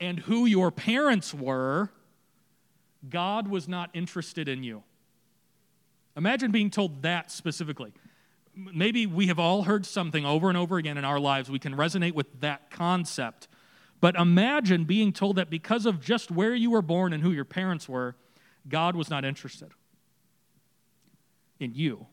and 0.00 0.20
who 0.20 0.46
your 0.46 0.70
parents 0.70 1.34
were, 1.34 1.90
God 3.06 3.48
was 3.48 3.68
not 3.68 3.90
interested 3.92 4.48
in 4.48 4.62
you. 4.62 4.82
Imagine 6.16 6.52
being 6.52 6.70
told 6.70 7.02
that 7.02 7.30
specifically. 7.30 7.92
Maybe 8.54 9.04
we 9.04 9.26
have 9.26 9.38
all 9.38 9.64
heard 9.64 9.84
something 9.84 10.24
over 10.24 10.48
and 10.48 10.56
over 10.56 10.78
again 10.78 10.96
in 10.96 11.04
our 11.04 11.20
lives. 11.20 11.50
We 11.50 11.58
can 11.58 11.74
resonate 11.74 12.14
with 12.14 12.40
that 12.40 12.70
concept. 12.70 13.46
But 14.00 14.14
imagine 14.14 14.84
being 14.84 15.12
told 15.12 15.36
that 15.36 15.50
because 15.50 15.84
of 15.84 16.00
just 16.00 16.30
where 16.30 16.54
you 16.54 16.70
were 16.70 16.80
born 16.80 17.12
and 17.12 17.22
who 17.22 17.30
your 17.30 17.44
parents 17.44 17.90
were, 17.90 18.16
God 18.66 18.96
was 18.96 19.10
not 19.10 19.26
interested 19.26 19.72
in 21.60 21.74
you. 21.74 22.06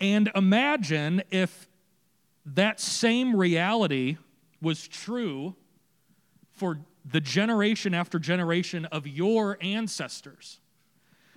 And 0.00 0.30
imagine 0.34 1.22
if 1.30 1.68
that 2.44 2.80
same 2.80 3.36
reality 3.36 4.18
was 4.60 4.86
true 4.88 5.54
for 6.50 6.80
the 7.04 7.20
generation 7.20 7.94
after 7.94 8.18
generation 8.18 8.84
of 8.86 9.06
your 9.06 9.58
ancestors. 9.60 10.60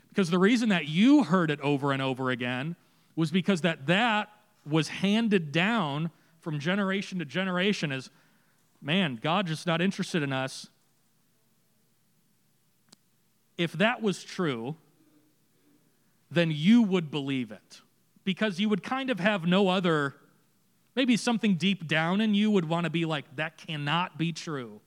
Because 0.10 0.30
the 0.30 0.40
reason 0.40 0.70
that 0.70 0.88
you 0.88 1.24
heard 1.24 1.52
it 1.52 1.60
over 1.62 1.92
and 1.92 2.02
over 2.02 2.30
again 2.32 2.76
was 3.16 3.32
because 3.32 3.62
that 3.62 3.86
that 3.88 4.30
was 4.68 4.88
handed 4.88 5.52
down 5.52 6.12
from 6.40 6.60
generation 6.60 7.20
to 7.20 7.26
generation 7.26 7.92
as 7.92 8.10
man, 8.82 9.20
God 9.22 9.48
just 9.48 9.66
not 9.66 9.82
interested 9.82 10.22
in 10.22 10.32
us. 10.32 10.70
If 13.58 13.74
that 13.74 14.02
was 14.02 14.24
true, 14.24 14.76
then 16.32 16.52
you 16.52 16.82
would 16.82 17.12
believe 17.12 17.52
it 17.52 17.82
because 18.24 18.60
you 18.60 18.70
would 18.70 18.84
kind 18.84 19.10
of 19.10 19.20
have 19.20 19.46
no 19.46 19.70
other 19.70 20.16
Maybe 20.96 21.18
something 21.18 21.56
deep 21.56 21.88
down 21.88 22.22
in 22.22 22.34
you 22.34 22.50
would 22.50 22.68
want 22.68 22.86
to 22.86 22.90
be 22.90 23.04
like, 23.06 23.26
that 23.36 23.58
cannot 23.58 24.18
be 24.18 24.32
true. 24.32 24.80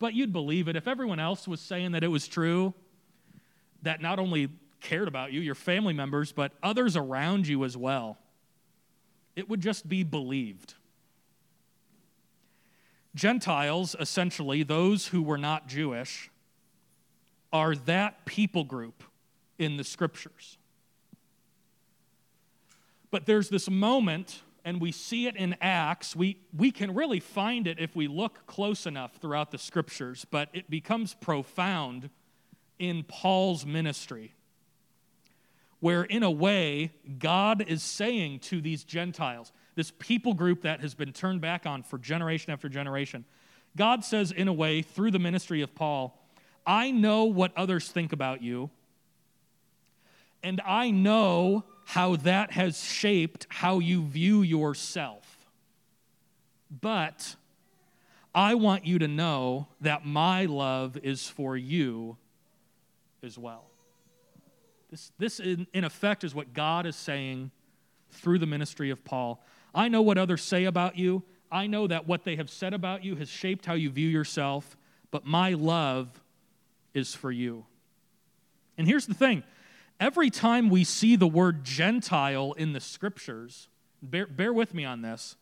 But 0.00 0.14
you'd 0.14 0.32
believe 0.32 0.66
it. 0.66 0.74
If 0.74 0.88
everyone 0.88 1.20
else 1.20 1.46
was 1.46 1.60
saying 1.60 1.92
that 1.92 2.02
it 2.02 2.08
was 2.08 2.26
true, 2.26 2.74
that 3.82 4.00
not 4.00 4.18
only 4.18 4.48
cared 4.80 5.06
about 5.06 5.32
you, 5.32 5.40
your 5.40 5.54
family 5.54 5.94
members, 5.94 6.32
but 6.32 6.52
others 6.62 6.96
around 6.96 7.46
you 7.46 7.64
as 7.64 7.76
well, 7.76 8.18
it 9.36 9.48
would 9.48 9.60
just 9.60 9.88
be 9.88 10.02
believed. 10.02 10.74
Gentiles, 13.14 13.94
essentially, 14.00 14.64
those 14.64 15.06
who 15.06 15.22
were 15.22 15.38
not 15.38 15.68
Jewish, 15.68 16.28
are 17.52 17.76
that 17.76 18.24
people 18.24 18.64
group 18.64 19.04
in 19.58 19.76
the 19.76 19.84
scriptures. 19.84 20.58
But 23.10 23.26
there's 23.26 23.50
this 23.50 23.68
moment, 23.68 24.42
and 24.64 24.80
we 24.80 24.90
see 24.90 25.26
it 25.26 25.36
in 25.36 25.54
Acts. 25.60 26.16
We, 26.16 26.38
we 26.56 26.70
can 26.70 26.94
really 26.94 27.20
find 27.20 27.66
it 27.66 27.78
if 27.78 27.94
we 27.94 28.08
look 28.08 28.46
close 28.46 28.86
enough 28.86 29.16
throughout 29.16 29.50
the 29.50 29.58
scriptures, 29.58 30.26
but 30.30 30.48
it 30.52 30.70
becomes 30.70 31.14
profound 31.14 32.08
in 32.78 33.04
Paul's 33.04 33.66
ministry, 33.66 34.34
where 35.80 36.04
in 36.04 36.22
a 36.22 36.30
way, 36.30 36.92
God 37.18 37.64
is 37.68 37.82
saying 37.82 38.40
to 38.40 38.60
these 38.60 38.82
Gentiles, 38.82 39.52
this 39.74 39.92
people 39.98 40.34
group 40.34 40.62
that 40.62 40.80
has 40.80 40.94
been 40.94 41.12
turned 41.12 41.40
back 41.40 41.66
on 41.66 41.82
for 41.82 41.98
generation 41.98 42.52
after 42.52 42.68
generation, 42.68 43.24
God 43.76 44.04
says, 44.04 44.32
in 44.32 44.48
a 44.48 44.52
way, 44.52 44.82
through 44.82 45.10
the 45.10 45.18
ministry 45.18 45.62
of 45.62 45.74
Paul, 45.74 46.18
I 46.66 46.90
know 46.90 47.24
what 47.24 47.52
others 47.56 47.88
think 47.88 48.12
about 48.12 48.42
you, 48.42 48.70
and 50.42 50.60
I 50.64 50.90
know 50.90 51.64
how 51.84 52.16
that 52.16 52.52
has 52.52 52.82
shaped 52.82 53.46
how 53.48 53.78
you 53.78 54.04
view 54.04 54.42
yourself. 54.42 55.48
But 56.80 57.36
I 58.34 58.54
want 58.54 58.86
you 58.86 58.98
to 58.98 59.08
know 59.08 59.68
that 59.80 60.06
my 60.06 60.46
love 60.46 60.96
is 61.02 61.28
for 61.28 61.56
you 61.56 62.16
as 63.22 63.36
well. 63.36 63.64
This, 64.90 65.12
this 65.18 65.40
in, 65.40 65.66
in 65.72 65.84
effect, 65.84 66.24
is 66.24 66.34
what 66.34 66.54
God 66.54 66.86
is 66.86 66.96
saying 66.96 67.50
through 68.10 68.38
the 68.38 68.46
ministry 68.46 68.90
of 68.90 69.04
Paul. 69.04 69.44
I 69.74 69.88
know 69.88 70.02
what 70.02 70.18
others 70.18 70.42
say 70.42 70.64
about 70.64 70.96
you. 70.96 71.22
I 71.50 71.66
know 71.66 71.86
that 71.86 72.06
what 72.06 72.24
they 72.24 72.36
have 72.36 72.50
said 72.50 72.74
about 72.74 73.04
you 73.04 73.16
has 73.16 73.28
shaped 73.28 73.66
how 73.66 73.74
you 73.74 73.90
view 73.90 74.08
yourself, 74.08 74.76
but 75.10 75.26
my 75.26 75.52
love 75.52 76.08
is 76.94 77.14
for 77.14 77.30
you. 77.30 77.66
And 78.78 78.86
here's 78.86 79.06
the 79.06 79.14
thing 79.14 79.42
every 80.02 80.30
time 80.30 80.68
we 80.68 80.82
see 80.82 81.14
the 81.14 81.28
word 81.28 81.62
Gentile 81.62 82.54
in 82.54 82.72
the 82.72 82.80
scriptures, 82.80 83.68
bear, 84.02 84.26
bear 84.26 84.52
with 84.52 84.74
me 84.74 84.84
on 84.84 85.00
this, 85.00 85.36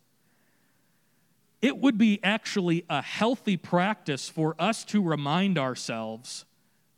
it 1.63 1.79
would 1.79 1.97
be 1.97 2.21
actually 2.23 2.85
a 2.91 3.01
healthy 3.01 3.57
practice 3.57 4.29
for 4.29 4.55
us 4.59 4.85
to 4.85 5.03
remind 5.03 5.57
ourselves 5.57 6.45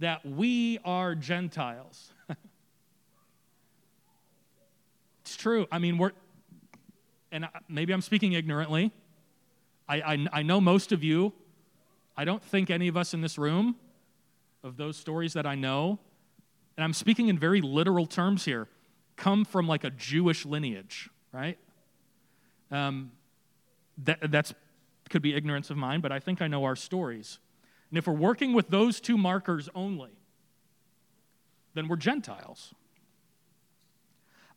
that 0.01 0.27
we 0.27 0.81
are 0.85 1.15
Gentiles. 1.15 2.13
it's 5.23 5.37
true. 5.37 5.69
I 5.71 5.79
mean, 5.79 5.99
we're, 5.99 6.11
and 7.31 7.47
maybe 7.69 7.93
I'm 7.93 8.03
speaking 8.03 8.33
ignorantly. 8.33 8.91
I, 9.89 10.01
I, 10.01 10.27
I 10.33 10.43
know 10.43 10.61
most 10.61 10.91
of 10.91 11.05
you. 11.05 11.33
I 12.17 12.25
don't 12.25 12.43
think 12.43 12.71
any 12.71 12.89
of 12.89 12.97
us 12.97 13.15
in 13.15 13.21
this 13.21 13.39
room, 13.39 13.77
of 14.65 14.77
those 14.77 14.97
stories 14.97 15.35
that 15.35 15.47
I 15.47 15.55
know, 15.55 16.01
and 16.77 16.85
I'm 16.85 16.93
speaking 16.93 17.29
in 17.29 17.39
very 17.39 17.61
literal 17.61 18.07
terms 18.07 18.45
here, 18.45 18.69
come 19.17 19.45
from 19.45 19.67
like 19.67 19.85
a 19.85 19.91
Jewish 19.91 20.47
lineage, 20.47 21.11
right? 21.33 21.59
Um, 22.71 23.13
that 23.99 24.31
that's 24.31 24.55
could 25.11 25.23
be 25.23 25.35
ignorance 25.35 25.69
of 25.71 25.77
mine, 25.77 26.01
but 26.01 26.11
I 26.11 26.19
think 26.19 26.41
I 26.41 26.49
know 26.49 26.65
our 26.65 26.77
stories. 26.77 27.39
And 27.91 27.99
if 27.99 28.07
we're 28.07 28.15
working 28.15 28.55
with 28.55 28.69
those 28.69 29.01
two 29.01 29.19
markers 29.19 29.69
only, 29.75 30.11
then 31.75 31.87
we're 31.89 31.97
Gentiles. 31.97 32.75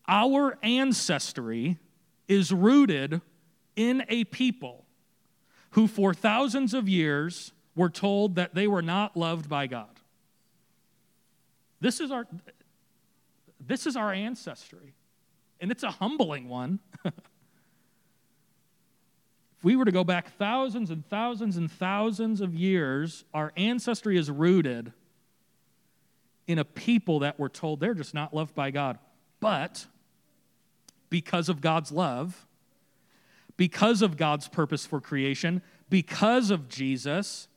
Our 0.08 0.58
ancestry 0.64 1.78
is 2.28 2.52
rooted 2.54 3.22
in 3.76 4.06
a 4.08 4.24
people 4.26 4.86
who, 5.72 5.88
for 5.88 6.14
thousands 6.14 6.74
of 6.74 6.88
years, 6.88 7.52
were 7.76 7.90
told 7.90 8.36
that 8.36 8.56
they 8.56 8.68
were 8.68 8.82
not 8.82 9.18
loved 9.18 9.50
by 9.50 9.68
God. 9.68 9.95
This 11.80 12.00
is 12.00 12.12
our, 12.12 12.26
this 13.60 13.86
is 13.88 13.96
our 13.96 14.12
ancestry, 14.14 14.94
and 15.60 15.72
it's 15.72 15.84
a 15.84 15.92
humbling 15.92 16.48
one. 16.48 16.80
if 17.06 17.14
we 19.64 19.76
were 19.76 19.86
to 19.86 19.92
go 19.92 20.04
back 20.04 20.38
thousands 20.38 20.90
and 20.90 21.06
thousands 21.08 21.58
and 21.58 21.72
thousands 21.72 22.42
of 22.42 22.54
years, 22.54 23.26
our 23.34 23.52
ancestry 23.58 24.18
is 24.18 24.30
rooted 24.30 24.94
in 26.48 26.60
a 26.60 26.66
people 26.66 27.20
that 27.20 27.40
were 27.40 27.50
told 27.50 27.80
they're 27.80 27.94
just 27.94 28.14
not 28.14 28.34
loved 28.34 28.54
by 28.56 28.72
God. 28.72 29.00
But 29.40 29.88
because 31.10 31.50
of 31.50 31.62
God's 31.62 31.92
love, 31.92 32.46
because 33.58 34.02
of 34.02 34.18
God's 34.18 34.48
purpose 34.48 34.86
for 34.86 35.00
creation, 35.00 35.62
because 35.90 36.52
of 36.52 36.68
Jesus, 36.68 37.48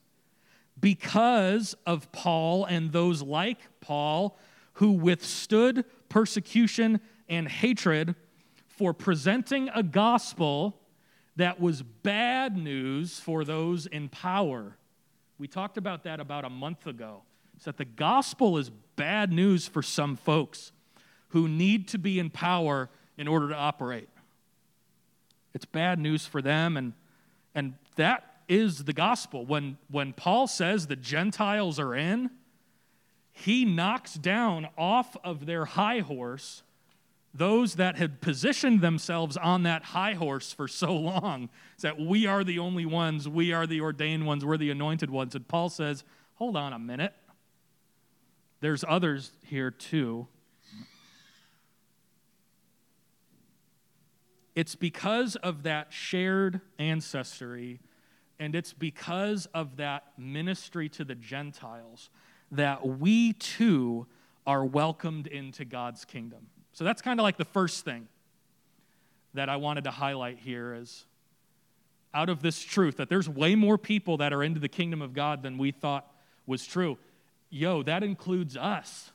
because 0.81 1.75
of 1.87 2.11
Paul 2.13 2.65
and 2.65 2.93
those 2.93 3.23
like 3.23 3.59
Paul 3.81 4.39
who 4.75 4.93
withstood 4.93 5.85
persecution 6.09 7.01
and 7.29 7.49
hatred 7.49 8.15
for 8.67 8.93
presenting 8.93 9.69
a 9.75 9.83
gospel 9.83 10.81
that 11.37 11.61
was 11.61 11.83
bad 11.83 12.57
news 12.57 13.19
for 13.21 13.45
those 13.45 13.87
in 13.87 14.09
power. 14.09 14.77
We 15.39 15.49
talked 15.49 15.79
about 15.79 16.05
that 16.05 16.21
about 16.21 16.45
a 16.45 16.51
month 16.51 16.87
ago. 16.87 17.23
It's 17.57 17.65
that 17.65 17.77
the 17.77 17.85
gospel 17.85 18.57
is 18.57 18.71
bad 18.97 19.33
news 19.33 19.67
for 19.67 19.83
some 19.83 20.17
folks 20.17 20.73
who 21.29 21.49
need 21.49 21.89
to 21.89 21.99
be 21.99 22.19
in 22.19 22.31
power 22.31 22.89
in 23.17 23.29
order 23.29 23.49
to 23.49 23.55
operate. 23.55 24.09
It's 25.55 25.65
bad 25.65 25.99
news 25.99 26.25
for 26.27 26.41
them, 26.41 26.77
and, 26.77 26.93
and 27.55 27.75
that 27.97 28.38
is 28.49 28.85
the 28.85 28.93
gospel. 28.93 29.45
When, 29.47 29.79
when 29.91 30.13
Paul 30.13 30.47
says 30.47 30.87
the 30.87 30.97
Gentiles 30.97 31.79
are 31.79 31.95
in, 31.95 32.31
he 33.33 33.65
knocks 33.65 34.15
down 34.15 34.69
off 34.77 35.17
of 35.23 35.47
their 35.47 35.65
high 35.65 36.01
horse 36.01 36.63
those 37.35 37.75
that 37.75 37.97
had 37.97 38.21
positioned 38.21 38.81
themselves 38.81 39.37
on 39.37 39.63
that 39.63 39.85
high 39.85 40.15
horse 40.15 40.53
for 40.53 40.67
so 40.67 40.93
long 40.93 41.49
that 41.81 41.99
we 42.01 42.27
are 42.27 42.43
the 42.43 42.59
only 42.59 42.87
ones, 42.87 43.29
we 43.29 43.53
are 43.53 43.67
the 43.67 43.81
ordained 43.81 44.27
ones, 44.27 44.45
we're 44.45 44.57
the 44.57 44.71
anointed 44.71 45.11
ones. 45.11 45.35
And 45.35 45.47
Paul 45.47 45.69
says, 45.69 46.05
hold 46.35 46.57
on 46.57 46.73
a 46.73 46.79
minute. 46.79 47.15
There's 48.61 48.85
others 48.89 49.33
here 49.45 49.71
too. 49.71 50.27
It's 54.57 54.75
because 54.75 55.37
of 55.37 55.63
that 55.63 55.93
shared 55.93 56.61
ancestry 56.81 57.79
and 58.39 58.55
it's 58.55 58.73
because 58.73 59.47
of 59.47 59.77
that 59.77 60.05
ministry 60.17 60.89
to 60.91 61.05
the 61.05 61.15
Gentiles 61.15 62.11
that 62.53 62.87
we 62.87 63.33
too 63.35 64.07
are 64.47 64.65
welcomed 64.65 65.27
into 65.27 65.65
God's 65.65 66.05
kingdom. 66.05 66.47
So 66.73 66.85
that's 66.85 67.03
kind 67.03 67.19
of 67.21 67.25
like 67.25 67.37
the 67.37 67.45
first 67.45 67.85
thing 67.85 68.09
that 69.35 69.49
I 69.49 69.57
wanted 69.57 69.85
to 69.85 69.91
highlight 69.91 70.39
here 70.39 70.75
is 70.75 71.05
out 72.15 72.29
of 72.29 72.41
this 72.41 72.61
truth 72.61 72.97
that 72.97 73.09
there's 73.09 73.29
way 73.29 73.55
more 73.55 73.77
people 73.77 74.17
that 74.19 74.33
are 74.33 74.43
into 74.43 74.61
the 74.61 74.69
kingdom 74.69 75.03
of 75.03 75.13
God 75.13 75.43
than 75.43 75.59
we 75.59 75.71
thought 75.71 76.11
was 76.47 76.67
true. 76.67 76.97
Yo, 77.51 77.83
that 77.83 78.03
includes 78.03 78.57
us. 78.57 79.11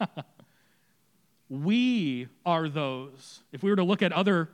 we 1.48 2.28
are 2.44 2.68
those. 2.68 3.42
If 3.52 3.62
we 3.62 3.70
were 3.70 3.76
to 3.76 3.84
look 3.84 4.02
at 4.02 4.12
other 4.12 4.50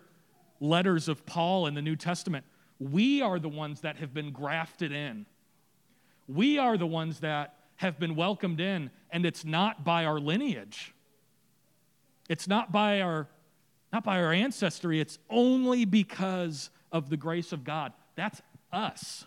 letters 0.60 1.08
of 1.08 1.24
Paul 1.24 1.66
in 1.66 1.74
the 1.74 1.82
New 1.82 1.96
Testament, 1.96 2.44
we 2.78 3.22
are 3.22 3.38
the 3.38 3.48
ones 3.48 3.80
that 3.82 3.96
have 3.96 4.12
been 4.12 4.32
grafted 4.32 4.92
in. 4.92 5.26
We 6.28 6.58
are 6.58 6.76
the 6.76 6.86
ones 6.86 7.20
that 7.20 7.54
have 7.76 7.98
been 7.98 8.14
welcomed 8.16 8.60
in, 8.60 8.90
and 9.10 9.26
it's 9.26 9.44
not 9.44 9.84
by 9.84 10.04
our 10.04 10.18
lineage. 10.18 10.94
It's 12.28 12.48
not 12.48 12.72
by 12.72 13.00
our 13.00 13.28
not 13.92 14.02
by 14.02 14.20
our 14.20 14.32
ancestry, 14.32 14.98
it's 14.98 15.20
only 15.30 15.84
because 15.84 16.68
of 16.90 17.10
the 17.10 17.16
grace 17.16 17.52
of 17.52 17.62
God. 17.62 17.92
That's 18.16 18.42
us. 18.72 19.24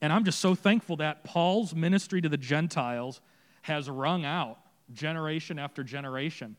And 0.00 0.10
I'm 0.10 0.24
just 0.24 0.40
so 0.40 0.54
thankful 0.54 0.96
that 0.96 1.22
Paul's 1.22 1.74
ministry 1.74 2.22
to 2.22 2.30
the 2.30 2.38
Gentiles 2.38 3.20
has 3.60 3.90
rung 3.90 4.24
out 4.24 4.58
generation 4.94 5.58
after 5.58 5.84
generation, 5.84 6.56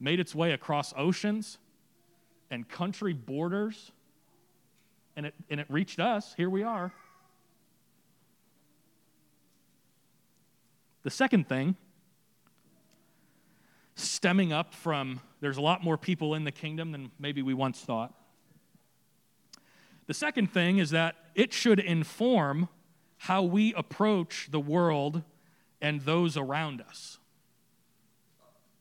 made 0.00 0.18
its 0.18 0.34
way 0.34 0.50
across 0.52 0.92
oceans, 0.96 1.58
and 2.50 2.68
country 2.68 3.12
borders, 3.12 3.92
and 5.16 5.26
it, 5.26 5.34
and 5.50 5.60
it 5.60 5.66
reached 5.68 6.00
us. 6.00 6.34
Here 6.36 6.50
we 6.50 6.62
are. 6.62 6.92
The 11.02 11.10
second 11.10 11.48
thing, 11.48 11.76
stemming 13.94 14.52
up 14.52 14.74
from 14.74 15.20
there's 15.40 15.56
a 15.56 15.62
lot 15.62 15.82
more 15.82 15.96
people 15.96 16.34
in 16.34 16.44
the 16.44 16.52
kingdom 16.52 16.92
than 16.92 17.10
maybe 17.18 17.42
we 17.42 17.54
once 17.54 17.80
thought. 17.80 18.12
The 20.06 20.14
second 20.14 20.52
thing 20.52 20.78
is 20.78 20.90
that 20.90 21.16
it 21.34 21.52
should 21.52 21.78
inform 21.78 22.68
how 23.18 23.42
we 23.42 23.74
approach 23.74 24.48
the 24.50 24.60
world 24.60 25.22
and 25.80 26.00
those 26.00 26.36
around 26.36 26.80
us. 26.80 27.18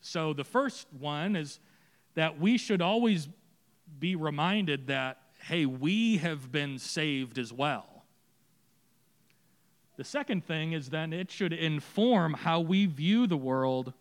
So 0.02 0.34
the 0.34 0.44
first 0.44 0.88
one 0.98 1.36
is 1.36 1.60
that 2.16 2.40
we 2.40 2.58
should 2.58 2.82
always 2.82 3.28
be 4.00 4.16
reminded 4.16 4.88
that, 4.88 5.20
hey, 5.40 5.66
we 5.66 6.18
have 6.18 6.52
been 6.52 6.80
saved 6.80 7.38
as 7.38 7.54
well. 7.54 8.06
The 9.98 10.04
second 10.04 10.46
thing 10.46 10.74
is 10.74 10.90
then 10.90 11.12
it 11.12 11.32
should 11.32 11.54
inform 11.54 12.34
how 12.34 12.60
we 12.60 12.86
view 12.86 13.26
the 13.26 13.38
world 13.38 13.94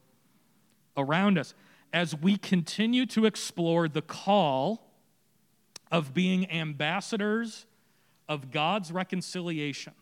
around 0.97 1.39
us 1.39 1.55
as 1.93 2.15
we 2.15 2.37
continue 2.37 3.07
to 3.07 3.25
explore 3.25 3.89
the 3.89 4.03
call 4.03 4.83
of 5.91 6.13
being 6.13 6.51
ambassadors 6.51 7.65
of 8.29 8.51
God's 8.51 8.93
reconciliation 8.93 9.95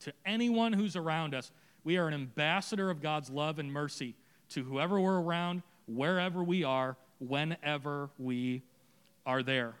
to 0.00 0.12
anyone 0.24 0.72
who's 0.72 0.94
around 0.94 1.34
us. 1.34 1.50
We 1.82 1.96
are 1.96 2.06
an 2.06 2.14
ambassador 2.14 2.90
of 2.90 3.00
God's 3.00 3.30
love 3.30 3.58
and 3.58 3.72
mercy 3.72 4.14
to 4.50 4.62
whoever 4.62 5.00
we're 5.00 5.20
around, 5.20 5.62
wherever 5.86 6.44
we 6.44 6.64
are, 6.64 6.96
whenever 7.18 8.10
we 8.18 8.62
are 9.30 9.44
there. 9.44 9.74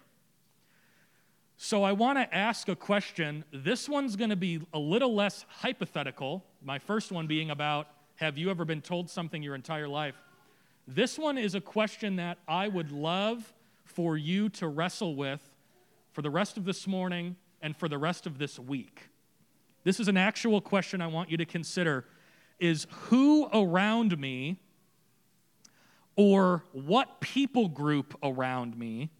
So 1.56 1.82
I 1.82 1.90
want 1.90 2.18
to 2.18 2.34
ask 2.34 2.68
a 2.68 2.76
question. 2.76 3.44
This 3.52 3.88
one's 3.88 4.14
going 4.14 4.30
to 4.30 4.36
be 4.36 4.60
a 4.72 4.78
little 4.78 5.12
less 5.12 5.44
hypothetical. 5.48 6.44
My 6.62 6.78
first 6.78 7.10
one 7.10 7.26
being 7.26 7.50
about 7.50 7.88
have 8.14 8.38
you 8.38 8.48
ever 8.48 8.64
been 8.64 8.80
told 8.80 9.10
something 9.10 9.42
your 9.42 9.56
entire 9.56 9.88
life? 9.88 10.14
This 10.86 11.18
one 11.18 11.36
is 11.36 11.56
a 11.56 11.60
question 11.60 12.16
that 12.16 12.38
I 12.46 12.68
would 12.68 12.92
love 12.92 13.52
for 13.84 14.16
you 14.16 14.50
to 14.50 14.68
wrestle 14.68 15.16
with 15.16 15.40
for 16.12 16.22
the 16.22 16.30
rest 16.30 16.56
of 16.56 16.64
this 16.64 16.86
morning 16.86 17.34
and 17.60 17.76
for 17.76 17.88
the 17.88 17.98
rest 17.98 18.26
of 18.26 18.38
this 18.38 18.56
week. 18.56 19.08
This 19.82 19.98
is 19.98 20.06
an 20.06 20.16
actual 20.16 20.60
question 20.60 21.00
I 21.00 21.08
want 21.08 21.28
you 21.28 21.36
to 21.38 21.44
consider 21.44 22.04
is 22.60 22.86
who 23.08 23.48
around 23.52 24.16
me 24.16 24.60
or 26.14 26.62
what 26.72 27.20
people 27.20 27.68
group 27.68 28.16
around 28.22 28.78
me 28.78 29.10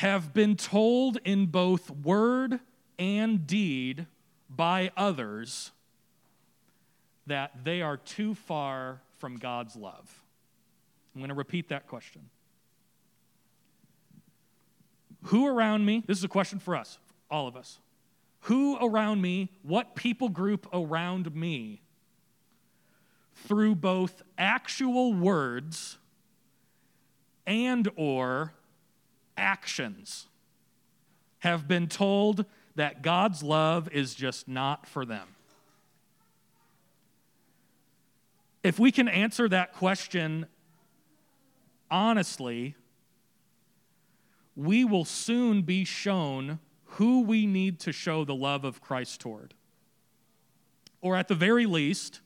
have 0.00 0.32
been 0.32 0.56
told 0.56 1.18
in 1.26 1.44
both 1.44 1.90
word 1.90 2.58
and 2.98 3.46
deed 3.46 4.06
by 4.48 4.90
others 4.96 5.72
that 7.26 7.64
they 7.64 7.82
are 7.82 7.98
too 7.98 8.34
far 8.34 9.02
from 9.18 9.36
God's 9.36 9.76
love? 9.76 10.22
I'm 11.14 11.20
going 11.20 11.28
to 11.28 11.34
repeat 11.34 11.68
that 11.68 11.86
question. 11.86 12.22
Who 15.24 15.46
around 15.46 15.84
me, 15.84 16.02
this 16.06 16.16
is 16.16 16.24
a 16.24 16.28
question 16.28 16.60
for 16.60 16.74
us, 16.74 16.98
all 17.30 17.46
of 17.46 17.54
us. 17.54 17.78
Who 18.44 18.78
around 18.78 19.20
me, 19.20 19.50
what 19.62 19.94
people 19.96 20.30
group 20.30 20.66
around 20.72 21.34
me, 21.34 21.82
through 23.46 23.74
both 23.74 24.22
actual 24.38 25.12
words 25.12 25.98
and 27.46 27.86
or 27.96 28.54
actions 29.36 30.26
have 31.40 31.66
been 31.66 31.88
told 31.88 32.44
that 32.76 33.02
God's 33.02 33.42
love 33.42 33.88
is 33.92 34.14
just 34.14 34.48
not 34.48 34.86
for 34.86 35.04
them. 35.04 35.28
If 38.62 38.78
we 38.78 38.92
can 38.92 39.08
answer 39.08 39.48
that 39.48 39.72
question 39.72 40.46
honestly, 41.90 42.74
we 44.54 44.84
will 44.84 45.04
soon 45.04 45.62
be 45.62 45.84
shown 45.84 46.58
who 46.84 47.22
we 47.22 47.46
need 47.46 47.80
to 47.80 47.92
show 47.92 48.24
the 48.24 48.34
love 48.34 48.64
of 48.64 48.80
Christ 48.80 49.20
toward. 49.20 49.54
Or 51.00 51.16
at 51.16 51.28
the 51.28 51.34
very 51.34 51.66
least, 51.66 52.20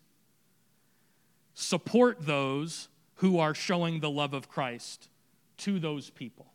support 1.54 2.26
those 2.26 2.88
who 3.16 3.38
are 3.38 3.54
showing 3.54 4.00
the 4.00 4.10
love 4.10 4.34
of 4.34 4.48
Christ 4.48 5.08
to 5.58 5.78
those 5.78 6.10
people. 6.10 6.46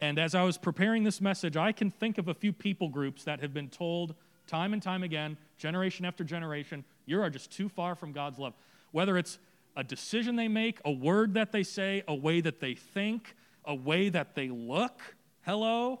And 0.00 0.18
as 0.18 0.34
I 0.34 0.42
was 0.42 0.56
preparing 0.56 1.04
this 1.04 1.20
message, 1.20 1.56
I 1.56 1.72
can 1.72 1.90
think 1.90 2.18
of 2.18 2.28
a 2.28 2.34
few 2.34 2.52
people 2.52 2.88
groups 2.88 3.24
that 3.24 3.40
have 3.40 3.52
been 3.52 3.68
told 3.68 4.14
time 4.46 4.72
and 4.72 4.82
time 4.82 5.02
again, 5.02 5.36
generation 5.58 6.04
after 6.04 6.24
generation, 6.24 6.84
you 7.06 7.20
are 7.20 7.30
just 7.30 7.50
too 7.50 7.68
far 7.68 7.94
from 7.94 8.12
God's 8.12 8.38
love. 8.38 8.54
Whether 8.92 9.18
it's 9.18 9.38
a 9.76 9.84
decision 9.84 10.36
they 10.36 10.48
make, 10.48 10.80
a 10.84 10.90
word 10.90 11.34
that 11.34 11.52
they 11.52 11.62
say, 11.62 12.02
a 12.08 12.14
way 12.14 12.40
that 12.40 12.60
they 12.60 12.74
think, 12.74 13.36
a 13.64 13.74
way 13.74 14.08
that 14.08 14.34
they 14.34 14.48
look, 14.48 15.00
hello, 15.42 16.00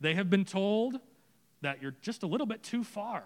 they 0.00 0.14
have 0.14 0.30
been 0.30 0.44
told 0.44 0.98
that 1.60 1.82
you're 1.82 1.94
just 2.00 2.22
a 2.22 2.26
little 2.26 2.46
bit 2.46 2.62
too 2.62 2.82
far. 2.82 3.24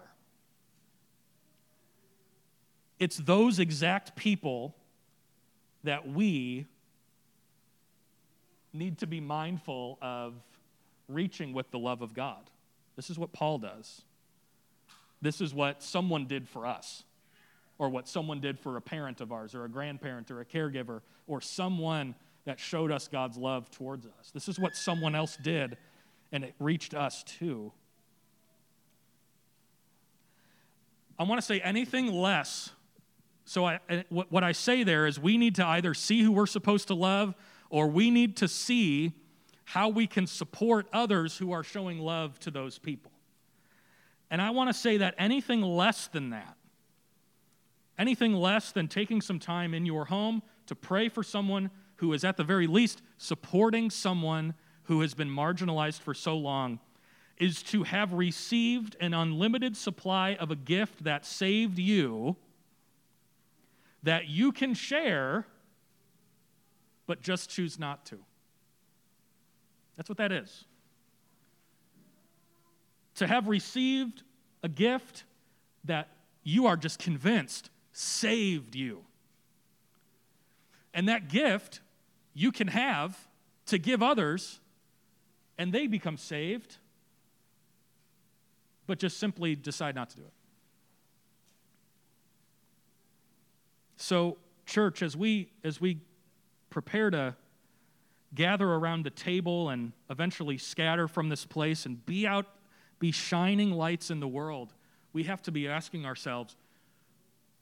It's 2.99 3.17
those 3.17 3.59
exact 3.59 4.15
people 4.15 4.75
that 5.83 6.07
we 6.07 6.65
need 8.77 8.99
to 8.99 9.07
be 9.07 9.19
mindful 9.19 9.97
of 10.01 10.33
reaching 11.07 11.53
with 11.53 11.69
the 11.71 11.79
love 11.79 12.01
of 12.01 12.13
God. 12.13 12.49
This 12.95 13.09
is 13.09 13.19
what 13.19 13.33
Paul 13.33 13.59
does. 13.59 14.01
This 15.21 15.41
is 15.41 15.53
what 15.53 15.81
someone 15.81 16.27
did 16.27 16.47
for 16.47 16.65
us, 16.65 17.03
or 17.79 17.89
what 17.89 18.07
someone 18.07 18.39
did 18.39 18.59
for 18.59 18.77
a 18.77 18.81
parent 18.81 19.21
of 19.21 19.31
ours, 19.31 19.55
or 19.55 19.65
a 19.65 19.69
grandparent, 19.69 20.29
or 20.29 20.41
a 20.41 20.45
caregiver, 20.45 21.01
or 21.27 21.41
someone 21.41 22.15
that 22.45 22.59
showed 22.59 22.91
us 22.91 23.07
God's 23.07 23.37
love 23.37 23.69
towards 23.71 24.05
us. 24.05 24.31
This 24.33 24.47
is 24.47 24.59
what 24.59 24.75
someone 24.75 25.15
else 25.15 25.37
did, 25.41 25.77
and 26.31 26.43
it 26.43 26.55
reached 26.59 26.93
us 26.93 27.23
too. 27.23 27.71
I 31.19 31.23
want 31.23 31.41
to 31.41 31.45
say 31.45 31.59
anything 31.59 32.11
less. 32.11 32.71
So, 33.45 33.65
I, 33.65 33.79
what 34.09 34.43
I 34.43 34.51
say 34.51 34.83
there 34.83 35.07
is 35.07 35.19
we 35.19 35.37
need 35.37 35.55
to 35.55 35.65
either 35.65 35.93
see 35.93 36.21
who 36.21 36.31
we're 36.31 36.45
supposed 36.45 36.89
to 36.89 36.93
love 36.93 37.33
or 37.69 37.87
we 37.87 38.11
need 38.11 38.37
to 38.37 38.47
see 38.47 39.13
how 39.65 39.89
we 39.89 40.07
can 40.07 40.25
support 40.25 40.87
others 40.93 41.37
who 41.37 41.51
are 41.51 41.63
showing 41.63 41.99
love 41.99 42.39
to 42.39 42.51
those 42.51 42.79
people. 42.79 43.11
And 44.29 44.41
I 44.41 44.51
want 44.51 44.69
to 44.69 44.73
say 44.73 44.97
that 44.97 45.15
anything 45.17 45.61
less 45.61 46.07
than 46.07 46.29
that, 46.29 46.55
anything 47.97 48.33
less 48.33 48.71
than 48.71 48.87
taking 48.87 49.21
some 49.21 49.39
time 49.39 49.73
in 49.73 49.85
your 49.85 50.05
home 50.05 50.41
to 50.67 50.75
pray 50.75 51.09
for 51.09 51.23
someone 51.23 51.69
who 51.97 52.13
is, 52.13 52.23
at 52.23 52.37
the 52.37 52.43
very 52.43 52.67
least, 52.67 53.01
supporting 53.17 53.89
someone 53.89 54.53
who 54.83 55.01
has 55.01 55.13
been 55.13 55.29
marginalized 55.29 55.99
for 55.99 56.13
so 56.13 56.37
long, 56.37 56.79
is 57.37 57.61
to 57.61 57.83
have 57.83 58.13
received 58.13 58.95
an 58.99 59.13
unlimited 59.13 59.75
supply 59.75 60.35
of 60.35 60.49
a 60.49 60.55
gift 60.55 61.03
that 61.03 61.25
saved 61.25 61.77
you, 61.77 62.35
that 64.03 64.27
you 64.27 64.51
can 64.51 64.73
share 64.73 65.45
but 67.07 67.21
just 67.21 67.49
choose 67.49 67.79
not 67.79 68.05
to. 68.05 68.17
That's 69.95 70.09
what 70.09 70.17
that 70.19 70.31
is. 70.31 70.65
To 73.15 73.25
have 73.25 73.47
received 73.47 74.21
a 74.61 74.69
gift 74.69 75.23
that 75.85 76.09
you 76.43 76.67
are 76.67 76.77
just 76.77 76.99
convinced 76.99 77.71
saved 77.93 78.75
you. 78.75 79.03
And 80.93 81.07
that 81.09 81.29
gift 81.29 81.81
you 82.33 82.51
can 82.51 82.67
have 82.67 83.17
to 83.67 83.77
give 83.79 84.03
others, 84.03 84.59
and 85.57 85.73
they 85.73 85.87
become 85.87 86.17
saved, 86.17 86.77
but 88.85 88.99
just 88.99 89.19
simply 89.19 89.55
decide 89.55 89.95
not 89.95 90.09
to 90.11 90.17
do 90.17 90.21
it. 90.21 90.33
So, 93.97 94.37
church, 94.65 95.01
as 95.01 95.17
we 95.17 95.49
as 95.63 95.81
we 95.81 95.99
prepare 96.77 97.09
to 97.09 97.35
gather 98.35 98.71
around 98.71 99.03
the 99.03 99.09
table 99.09 99.69
and 99.69 99.93
eventually 100.11 100.59
scatter 100.59 101.07
from 101.07 101.27
this 101.27 101.43
place 101.43 101.87
and 101.87 102.05
be 102.05 102.27
out, 102.27 102.45
be 102.99 103.11
shining 103.11 103.71
lights 103.71 104.11
in 104.11 104.19
the 104.19 104.27
world, 104.27 104.75
we 105.11 105.23
have 105.23 105.41
to 105.41 105.51
be 105.51 105.67
asking 105.67 106.05
ourselves 106.05 106.55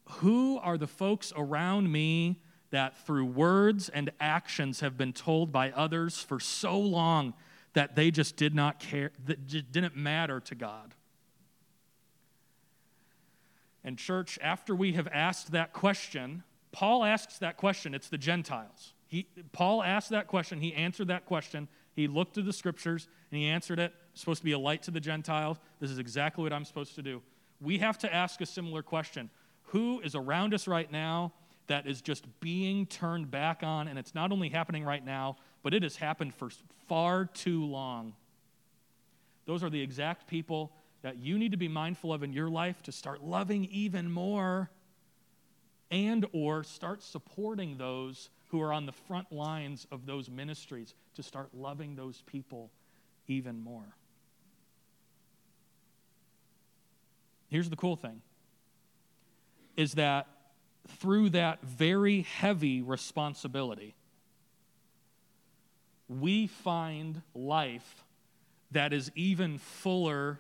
who 0.06 0.60
are 0.60 0.78
the 0.78 0.86
folks 0.86 1.32
around 1.38 1.90
me 1.90 2.42
that 2.72 2.98
through 3.06 3.24
words 3.24 3.88
and 3.88 4.12
actions 4.20 4.82
have 4.82 4.98
been 4.98 5.14
told 5.14 5.50
by 5.50 5.72
others 5.72 6.20
for 6.20 6.38
so 6.38 6.78
long 6.78 7.34
that 7.72 7.96
they 7.96 8.12
just 8.12 8.36
did 8.36 8.54
not 8.54 8.82
care, 8.82 9.12
that 9.24 9.48
just 9.48 9.72
didn't 9.72 9.96
matter 9.96 10.42
to 10.42 10.56
God? 10.56 10.94
And, 13.82 13.98
church, 13.98 14.38
after 14.42 14.76
we 14.76 14.92
have 14.92 15.08
asked 15.08 15.52
that 15.52 15.72
question, 15.72 16.44
Paul 16.74 17.06
asks 17.06 17.38
that 17.38 17.56
question. 17.56 17.96
It's 17.96 18.10
the 18.10 18.18
Gentiles. 18.18 18.92
He, 19.16 19.28
Paul 19.54 19.82
asked 19.82 20.10
that 20.10 20.28
question. 20.28 20.60
He 20.60 20.74
answered 20.74 21.08
that 21.08 21.26
question. 21.26 21.70
He 21.94 22.06
looked 22.06 22.34
to 22.34 22.42
the 22.42 22.52
scriptures 22.52 23.08
and 23.32 23.40
he 23.40 23.48
answered 23.48 23.80
it. 23.80 23.94
Supposed 24.14 24.42
to 24.42 24.44
be 24.44 24.52
a 24.52 24.60
light 24.60 24.84
to 24.84 24.92
the 24.92 25.00
Gentiles. 25.00 25.58
This 25.80 25.90
is 25.90 26.00
exactly 26.00 26.44
what 26.44 26.52
I'm 26.52 26.66
supposed 26.66 26.96
to 26.96 27.02
do. 27.02 27.22
We 27.62 27.78
have 27.78 27.98
to 28.00 28.14
ask 28.14 28.42
a 28.42 28.46
similar 28.46 28.84
question 28.84 29.30
Who 29.68 30.02
is 30.02 30.16
around 30.16 30.54
us 30.54 30.68
right 30.68 30.92
now 30.92 31.32
that 31.68 31.88
is 31.88 32.02
just 32.02 32.26
being 32.42 32.88
turned 32.88 33.32
back 33.32 33.64
on, 33.64 33.88
and 33.88 33.98
it's 33.98 34.14
not 34.14 34.34
only 34.34 34.50
happening 34.50 34.84
right 34.84 35.04
now, 35.04 35.38
but 35.64 35.74
it 35.74 35.82
has 35.84 35.96
happened 35.96 36.34
for 36.34 36.50
far 36.90 37.24
too 37.24 37.64
long. 37.64 38.16
Those 39.46 39.64
are 39.64 39.70
the 39.70 39.82
exact 39.82 40.28
people 40.28 40.74
that 41.04 41.20
you 41.20 41.40
need 41.40 41.52
to 41.52 41.58
be 41.58 41.70
mindful 41.70 42.12
of 42.12 42.22
in 42.22 42.34
your 42.34 42.50
life 42.50 42.84
to 42.84 42.92
start 42.92 43.24
loving 43.24 43.64
even 43.72 44.12
more 44.12 44.70
and 45.90 46.26
or 46.34 46.66
start 46.66 47.02
supporting 47.02 47.78
those 47.78 48.30
who 48.56 48.62
are 48.62 48.72
on 48.72 48.86
the 48.86 48.94
front 48.94 49.34
lines 49.34 49.86
of 49.92 50.06
those 50.06 50.30
ministries 50.30 50.94
to 51.14 51.22
start 51.22 51.50
loving 51.54 51.98
those 51.98 52.22
people 52.26 52.72
even 53.28 53.60
more. 53.60 53.98
Here's 57.50 57.70
the 57.70 57.76
cool 57.76 57.98
thing 57.98 58.22
is 59.76 59.96
that 59.96 60.28
through 60.88 61.32
that 61.32 61.64
very 61.64 62.22
heavy 62.22 62.82
responsibility, 62.82 63.94
we 66.08 66.48
find 66.48 67.24
life 67.34 68.06
that 68.72 68.94
is 68.94 69.12
even 69.16 69.58
fuller 69.58 70.40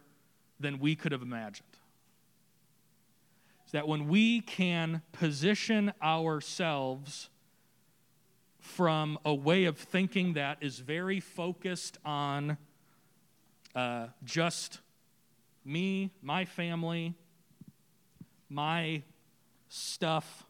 than 0.57 0.79
we 0.79 0.95
could 0.95 1.11
have 1.11 1.21
imagined. 1.21 1.67
Is 3.65 3.73
that 3.73 3.89
when 3.89 4.07
we 4.07 4.39
can 4.39 5.01
position 5.11 5.91
ourselves 6.01 7.29
from 8.65 9.17
a 9.23 9.33
way 9.33 9.65
of 9.65 9.77
thinking 9.77 10.33
that 10.33 10.57
is 10.61 10.79
very 10.79 11.19
focused 11.19 11.97
on 12.03 12.57
uh, 13.73 14.07
just 14.23 14.79
me, 15.63 16.11
my 16.21 16.45
family, 16.45 17.13
my 18.49 19.01
stuff. 19.69 20.45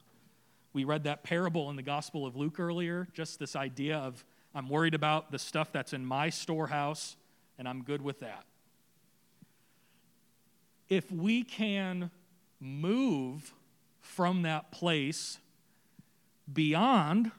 We 0.74 0.86
read 0.86 1.04
that 1.04 1.24
parable 1.24 1.70
in 1.70 1.76
the 1.76 1.84
Gospel 1.84 2.26
of 2.26 2.36
Luke 2.36 2.60
earlier, 2.60 3.08
just 3.14 3.38
this 3.38 3.56
idea 3.56 3.98
of 3.98 4.26
I'm 4.56 4.70
worried 4.70 4.94
about 4.94 5.32
the 5.32 5.40
stuff 5.40 5.72
that's 5.72 5.94
in 5.94 6.06
my 6.06 6.30
storehouse, 6.30 7.18
and 7.60 7.68
I'm 7.68 7.84
good 7.84 8.02
with 8.02 8.22
that. 8.22 8.46
If 10.88 11.12
we 11.12 11.44
can 11.44 12.10
move 12.60 13.54
from 14.00 14.44
that 14.44 14.72
place 14.72 15.40
beyond 16.52 17.32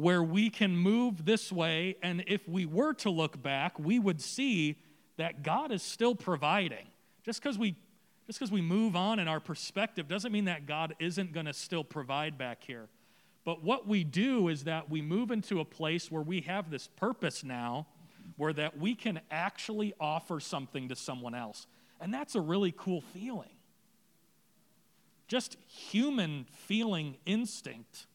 where 0.00 0.22
we 0.22 0.50
can 0.50 0.76
move 0.76 1.24
this 1.24 1.52
way, 1.52 1.96
and 2.02 2.24
if 2.26 2.48
we 2.48 2.66
were 2.66 2.94
to 2.94 3.10
look 3.10 3.42
back, 3.42 3.78
we 3.78 3.98
would 3.98 4.20
see 4.20 4.76
that 5.16 5.42
God 5.42 5.70
is 5.70 5.82
still 5.82 6.14
providing. 6.14 6.86
Just 7.24 7.42
because 7.42 7.58
we 7.58 7.76
just 8.26 8.38
because 8.38 8.52
we 8.52 8.62
move 8.62 8.94
on 8.94 9.18
in 9.18 9.26
our 9.26 9.40
perspective 9.40 10.06
doesn't 10.06 10.30
mean 10.30 10.44
that 10.44 10.64
God 10.64 10.94
isn't 11.00 11.32
going 11.32 11.46
to 11.46 11.52
still 11.52 11.82
provide 11.82 12.38
back 12.38 12.62
here. 12.62 12.88
But 13.44 13.64
what 13.64 13.88
we 13.88 14.04
do 14.04 14.48
is 14.48 14.64
that 14.64 14.88
we 14.88 15.02
move 15.02 15.32
into 15.32 15.58
a 15.58 15.64
place 15.64 16.12
where 16.12 16.22
we 16.22 16.42
have 16.42 16.70
this 16.70 16.86
purpose 16.86 17.42
now 17.42 17.88
where 18.36 18.52
that 18.52 18.78
we 18.78 18.94
can 18.94 19.20
actually 19.30 19.94
offer 19.98 20.38
something 20.38 20.88
to 20.88 20.96
someone 20.96 21.34
else. 21.34 21.66
And 22.00 22.14
that's 22.14 22.36
a 22.36 22.40
really 22.40 22.72
cool 22.76 23.00
feeling. 23.00 23.50
Just 25.26 25.56
human 25.66 26.46
feeling 26.52 27.16
instinct. 27.26 28.06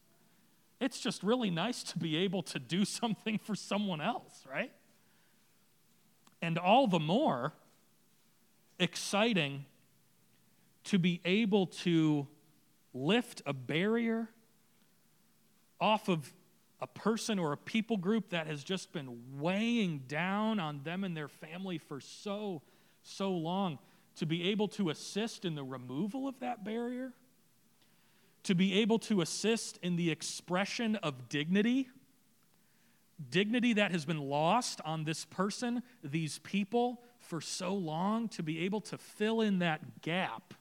It's 0.79 0.99
just 0.99 1.23
really 1.23 1.49
nice 1.49 1.83
to 1.83 1.97
be 1.97 2.17
able 2.17 2.43
to 2.43 2.59
do 2.59 2.85
something 2.85 3.37
for 3.37 3.55
someone 3.55 4.01
else, 4.01 4.45
right? 4.49 4.71
And 6.41 6.57
all 6.57 6.87
the 6.87 6.99
more 6.99 7.53
exciting 8.79 9.65
to 10.85 10.99
be 10.99 11.21
able 11.25 11.67
to 11.67 12.27
lift 12.93 13.41
a 13.45 13.53
barrier 13.53 14.29
off 15.79 16.07
of 16.07 16.31
a 16.81 16.87
person 16.87 17.39
or 17.39 17.51
a 17.51 17.57
people 17.57 17.97
group 17.97 18.29
that 18.29 18.47
has 18.47 18.63
just 18.63 18.91
been 18.91 19.39
weighing 19.39 20.03
down 20.07 20.59
on 20.59 20.81
them 20.83 21.03
and 21.03 21.15
their 21.15 21.27
family 21.27 21.77
for 21.77 21.99
so, 21.99 22.61
so 23.01 23.31
long, 23.31 23.79
to 24.17 24.25
be 24.25 24.49
able 24.49 24.67
to 24.67 24.89
assist 24.89 25.45
in 25.45 25.55
the 25.55 25.63
removal 25.63 26.27
of 26.27 26.39
that 26.39 26.63
barrier, 26.63 27.11
to 28.45 28.55
be 28.55 28.79
able 28.79 28.99
to 28.99 29.21
assist 29.21 29.77
in 29.81 29.95
the 29.95 30.09
expression 30.09 30.95
of 30.97 31.29
dignity, 31.29 31.89
dignity 33.29 33.73
that 33.73 33.91
has 33.91 34.05
been 34.05 34.19
lost 34.19 34.81
on 34.85 35.03
this 35.03 35.25
person, 35.25 35.83
these 36.03 36.39
people, 36.39 37.01
for 37.19 37.41
so 37.41 37.73
long, 37.73 38.27
to 38.29 38.43
be 38.43 38.65
able 38.65 38.81
to 38.81 38.97
fill 38.97 39.41
in 39.41 39.59
that 39.59 40.01
gap 40.01 40.53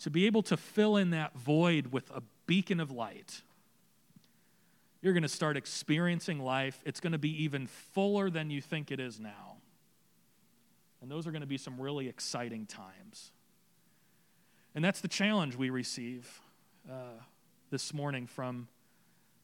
to 0.00 0.10
be 0.10 0.26
able 0.26 0.42
to 0.42 0.56
fill 0.56 0.96
in 0.96 1.10
that 1.10 1.36
void 1.38 1.88
with 1.92 2.10
a 2.10 2.22
beacon 2.46 2.80
of 2.80 2.90
light. 2.90 3.42
You're 5.02 5.12
going 5.12 5.22
to 5.22 5.28
start 5.28 5.56
experiencing 5.56 6.40
life. 6.40 6.80
It's 6.84 7.00
going 7.00 7.12
to 7.12 7.18
be 7.18 7.44
even 7.44 7.66
fuller 7.66 8.28
than 8.28 8.50
you 8.50 8.60
think 8.60 8.90
it 8.90 9.00
is 9.00 9.20
now. 9.20 9.56
And 11.00 11.10
those 11.10 11.26
are 11.26 11.30
going 11.30 11.42
to 11.42 11.46
be 11.46 11.58
some 11.58 11.80
really 11.80 12.08
exciting 12.08 12.66
times. 12.66 13.32
And 14.74 14.84
that's 14.84 15.00
the 15.00 15.08
challenge 15.08 15.56
we 15.56 15.70
receive 15.70 16.40
uh, 16.90 17.22
this 17.70 17.94
morning 17.94 18.26
from 18.26 18.66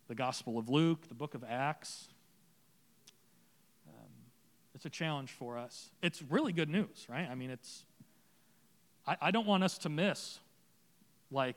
the 0.08 0.14
Gospel 0.14 0.58
of 0.58 0.68
Luke, 0.68 1.08
the 1.08 1.14
book 1.14 1.34
of 1.34 1.44
Acts. 1.48 2.08
Um, 3.88 4.10
it's 4.74 4.84
a 4.84 4.90
challenge 4.90 5.30
for 5.30 5.56
us. 5.56 5.90
It's 6.02 6.22
really 6.22 6.52
good 6.52 6.68
news, 6.68 7.06
right? 7.08 7.28
I 7.30 7.36
mean, 7.36 7.50
it's, 7.50 7.84
I, 9.06 9.16
I 9.20 9.30
don't 9.30 9.46
want 9.46 9.62
us 9.62 9.78
to 9.78 9.88
miss 9.88 10.40
like 11.30 11.56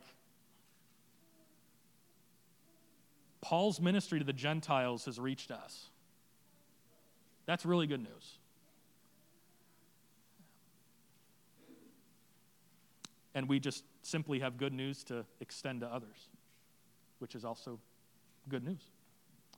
Paul's 3.42 3.80
ministry 3.80 4.20
to 4.20 4.26
the 4.26 4.34
Gentiles 4.34 5.06
has 5.06 5.20
reached 5.20 5.50
us. 5.50 5.90
That's 7.48 7.66
really 7.66 7.88
good 7.88 8.02
news. 8.02 8.38
And 13.34 13.48
we 13.48 13.60
just 13.60 13.84
simply 14.10 14.40
have 14.40 14.58
good 14.58 14.74
news 14.74 15.04
to 15.06 15.26
extend 15.40 15.82
to 15.82 15.88
others, 15.88 16.30
which 17.20 17.36
is 17.36 17.46
also 17.46 17.80
good 18.48 18.64
news. 18.64 18.82